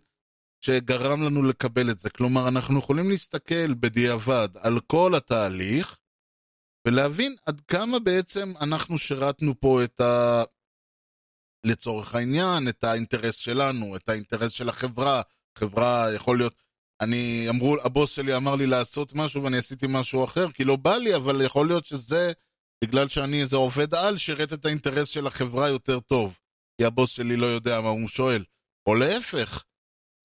[0.64, 2.10] שגרם לנו לקבל את זה.
[2.10, 5.98] כלומר, אנחנו יכולים להסתכל בדיעבד על כל התהליך,
[6.86, 10.42] ולהבין עד כמה בעצם אנחנו שירתנו פה את ה...
[11.64, 15.22] לצורך העניין, את האינטרס שלנו, את האינטרס של החברה.
[15.58, 16.54] חברה יכול להיות...
[17.00, 20.96] אני, אמרו, הבוס שלי אמר לי לעשות משהו ואני עשיתי משהו אחר, כי לא בא
[20.96, 22.32] לי, אבל יכול להיות שזה
[22.84, 26.38] בגלל שאני איזה עובד על, שירת את האינטרס של החברה יותר טוב.
[26.80, 28.44] כי הבוס שלי לא יודע מה הוא שואל.
[28.88, 29.64] או להפך,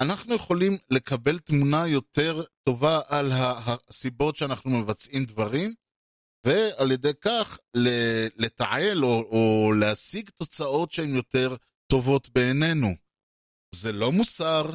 [0.02, 5.74] אנחנו יכולים לקבל תמונה יותר טובה על הסיבות שאנחנו מבצעים דברים,
[6.46, 7.60] ועל ידי כך
[8.38, 11.56] לתעל או, או להשיג תוצאות שהן יותר
[11.92, 12.88] טובות בעינינו.
[13.76, 14.70] זה לא מוסר,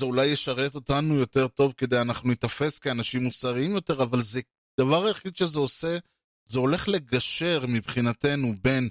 [0.00, 4.40] זה אולי ישרת אותנו יותר טוב כדי אנחנו ניתפס כאנשים מוסריים יותר, אבל זה
[4.80, 5.98] דבר היחיד שזה עושה,
[6.46, 8.88] זה הולך לגשר מבחינתנו בין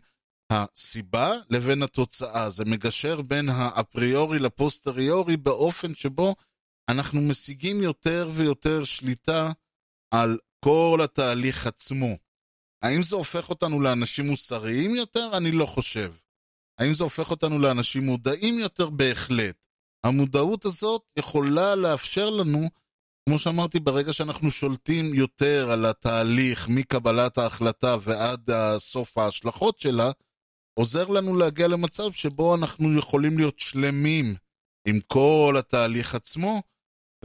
[0.52, 2.50] הסיבה לבין התוצאה.
[2.50, 6.36] זה מגשר בין האפריורי לפוסטריורי באופן שבו
[6.90, 9.52] אנחנו משיגים יותר ויותר שליטה
[10.12, 12.18] על כל התהליך עצמו.
[12.82, 15.38] האם זה הופך אותנו לאנשים מוסריים יותר?
[15.38, 16.14] אני לא חושב.
[16.80, 18.90] האם זה הופך אותנו לאנשים מודעים יותר?
[18.90, 19.56] בהחלט.
[20.04, 22.70] המודעות הזאת יכולה לאפשר לנו,
[23.30, 30.12] כמו שאמרתי, ברגע שאנחנו שולטים יותר על התהליך מקבלת ההחלטה ועד סוף ההשלכות שלה,
[30.80, 34.36] עוזר לנו להגיע למצב שבו אנחנו יכולים להיות שלמים
[34.88, 36.62] עם כל התהליך עצמו,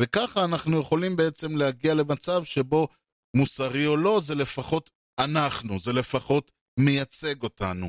[0.01, 2.89] וככה אנחנו יכולים בעצם להגיע למצב שבו
[3.37, 4.91] מוסרי או לא, זה לפחות
[5.21, 7.87] אנחנו, זה לפחות מייצג אותנו.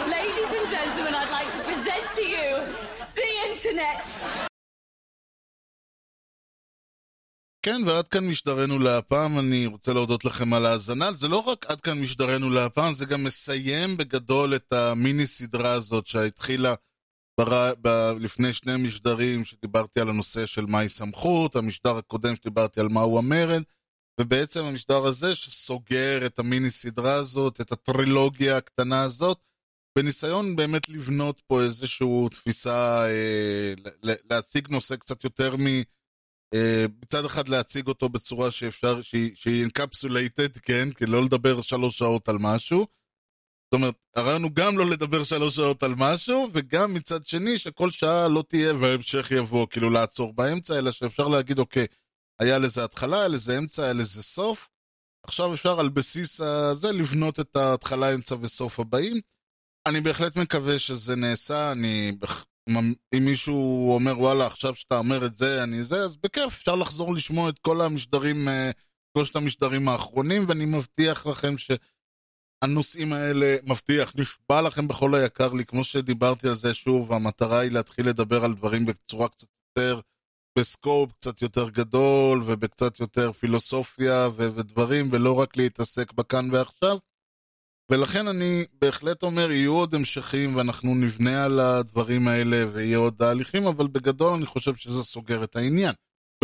[0.00, 2.48] Ladies and gentlemen, I'd like to present to you
[3.14, 4.41] the internet.
[7.62, 11.12] כן, ועד כאן משדרנו להפעם, אני רוצה להודות לכם על ההאזנה.
[11.12, 16.06] זה לא רק עד כאן משדרנו להפעם, זה גם מסיים בגדול את המיני סדרה הזאת
[16.06, 16.74] שהתחילה
[17.40, 17.74] בר...
[17.82, 17.88] ב...
[18.20, 23.62] לפני שני משדרים, שדיברתי על הנושא של מהי סמכות, המשדר הקודם שדיברתי על מהו המרד,
[24.20, 29.38] ובעצם המשדר הזה שסוגר את המיני סדרה הזאת, את הטרילוגיה הקטנה הזאת,
[29.98, 35.66] בניסיון באמת לבנות פה איזושהי תפיסה, אה, להציג נושא קצת יותר מ...
[37.02, 40.88] מצד אחד להציג אותו בצורה שאפשר, שהיא אינקפסולייטד, כן?
[40.90, 42.86] כי לא לדבר שלוש שעות על משהו.
[43.64, 47.90] זאת אומרת, הרעיון הוא גם לא לדבר שלוש שעות על משהו, וגם מצד שני שכל
[47.90, 51.86] שעה לא תהיה וההמשך יבוא, כאילו לעצור באמצע, אלא שאפשר להגיד, אוקיי,
[52.40, 54.68] היה לזה התחלה, היה לזה אמצע, היה לזה סוף.
[55.24, 59.20] עכשיו אפשר על בסיס הזה לבנות את ההתחלה, אמצע וסוף הבאים.
[59.86, 62.12] אני בהחלט מקווה שזה נעשה, אני
[62.68, 67.14] אם מישהו אומר וואלה עכשיו שאתה אומר את זה אני זה אז בכיף אפשר לחזור
[67.14, 68.70] לשמוע את כל המשדרים אה,
[69.16, 75.84] שלושת המשדרים האחרונים ואני מבטיח לכם שהנושאים האלה מבטיח נשבע לכם בכל היקר לי כמו
[75.84, 80.00] שדיברתי על זה שוב המטרה היא להתחיל לדבר על דברים בצורה קצת יותר
[80.58, 86.98] בסקופ קצת יותר גדול ובקצת יותר פילוסופיה ודברים ולא רק להתעסק בכאן ועכשיו
[87.90, 93.66] ולכן אני בהחלט אומר, יהיו עוד המשכים ואנחנו נבנה על הדברים האלה ויהיו עוד תהליכים,
[93.66, 95.94] אבל בגדול אני חושב שזה סוגר את העניין.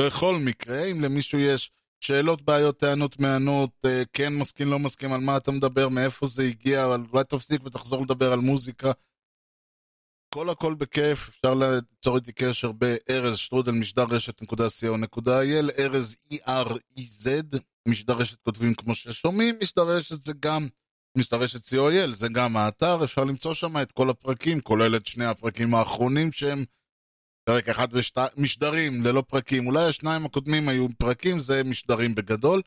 [0.00, 1.70] בכל מקרה, אם למישהו יש
[2.00, 6.42] שאלות, בעיות, טענות, מענות, אה, כן מסכים, לא מסכים, על מה אתה מדבר, מאיפה זה
[6.42, 8.92] הגיע, אבל אולי תפסיק ותחזור לדבר על מוזיקה.
[10.34, 17.28] כל הכל בכיף, אפשר ליצור איתי קשר בארז שטרודל משדר רשת.co.il, ארז E-R-E-Z,
[17.88, 20.68] משדר רשת כותבים כמו ששומעים, משדר רשת זה גם
[21.16, 25.74] משתרשת co.il, זה גם האתר, אפשר למצוא שם את כל הפרקים, כולל את שני הפרקים
[25.74, 26.64] האחרונים שהם
[27.44, 29.66] פרק אחד ומשדרים ללא פרקים.
[29.66, 32.62] אולי השניים הקודמים היו פרקים, זה משדרים בגדול.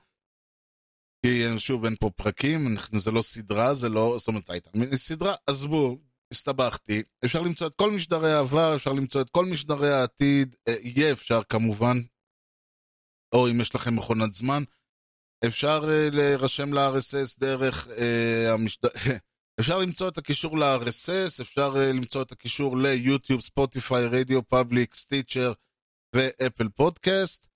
[1.25, 5.97] כי שוב, אין פה פרקים, זה לא סדרה, זה לא, זאת אומרת, הייתה סדרה, עזבו,
[6.31, 7.03] הסתבכתי.
[7.25, 11.43] אפשר למצוא את כל משדרי העבר, אפשר למצוא את כל משדרי העתיד, אה, יהיה אפשר
[11.43, 11.97] כמובן,
[13.35, 14.63] או אם יש לכם מכונת זמן.
[15.47, 17.91] אפשר אה, להירשם ל-RSS דרך אה,
[18.53, 18.87] המשד...
[19.59, 25.53] אפשר למצוא את הקישור ל-RSS, אפשר אה, למצוא את הקישור ליוטיוב, ספוטיפיי, רדיו פאבליק, סטיצ'ר
[26.15, 27.47] ואפל פודקאסט.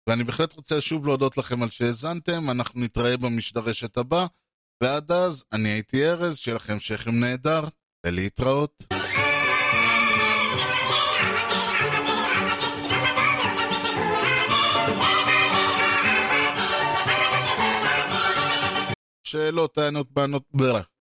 [0.10, 4.26] ואני בהחלט רוצה שוב להודות לכם על שהאזנתם, אנחנו נתראה במשדר רשת הבא.
[4.86, 7.64] ועד אז, אני הייתי ארז, שיהיה לכם שכם נהדר,
[8.06, 8.84] ולהתראות.
[19.24, 20.44] שאלות, טענות, בענות,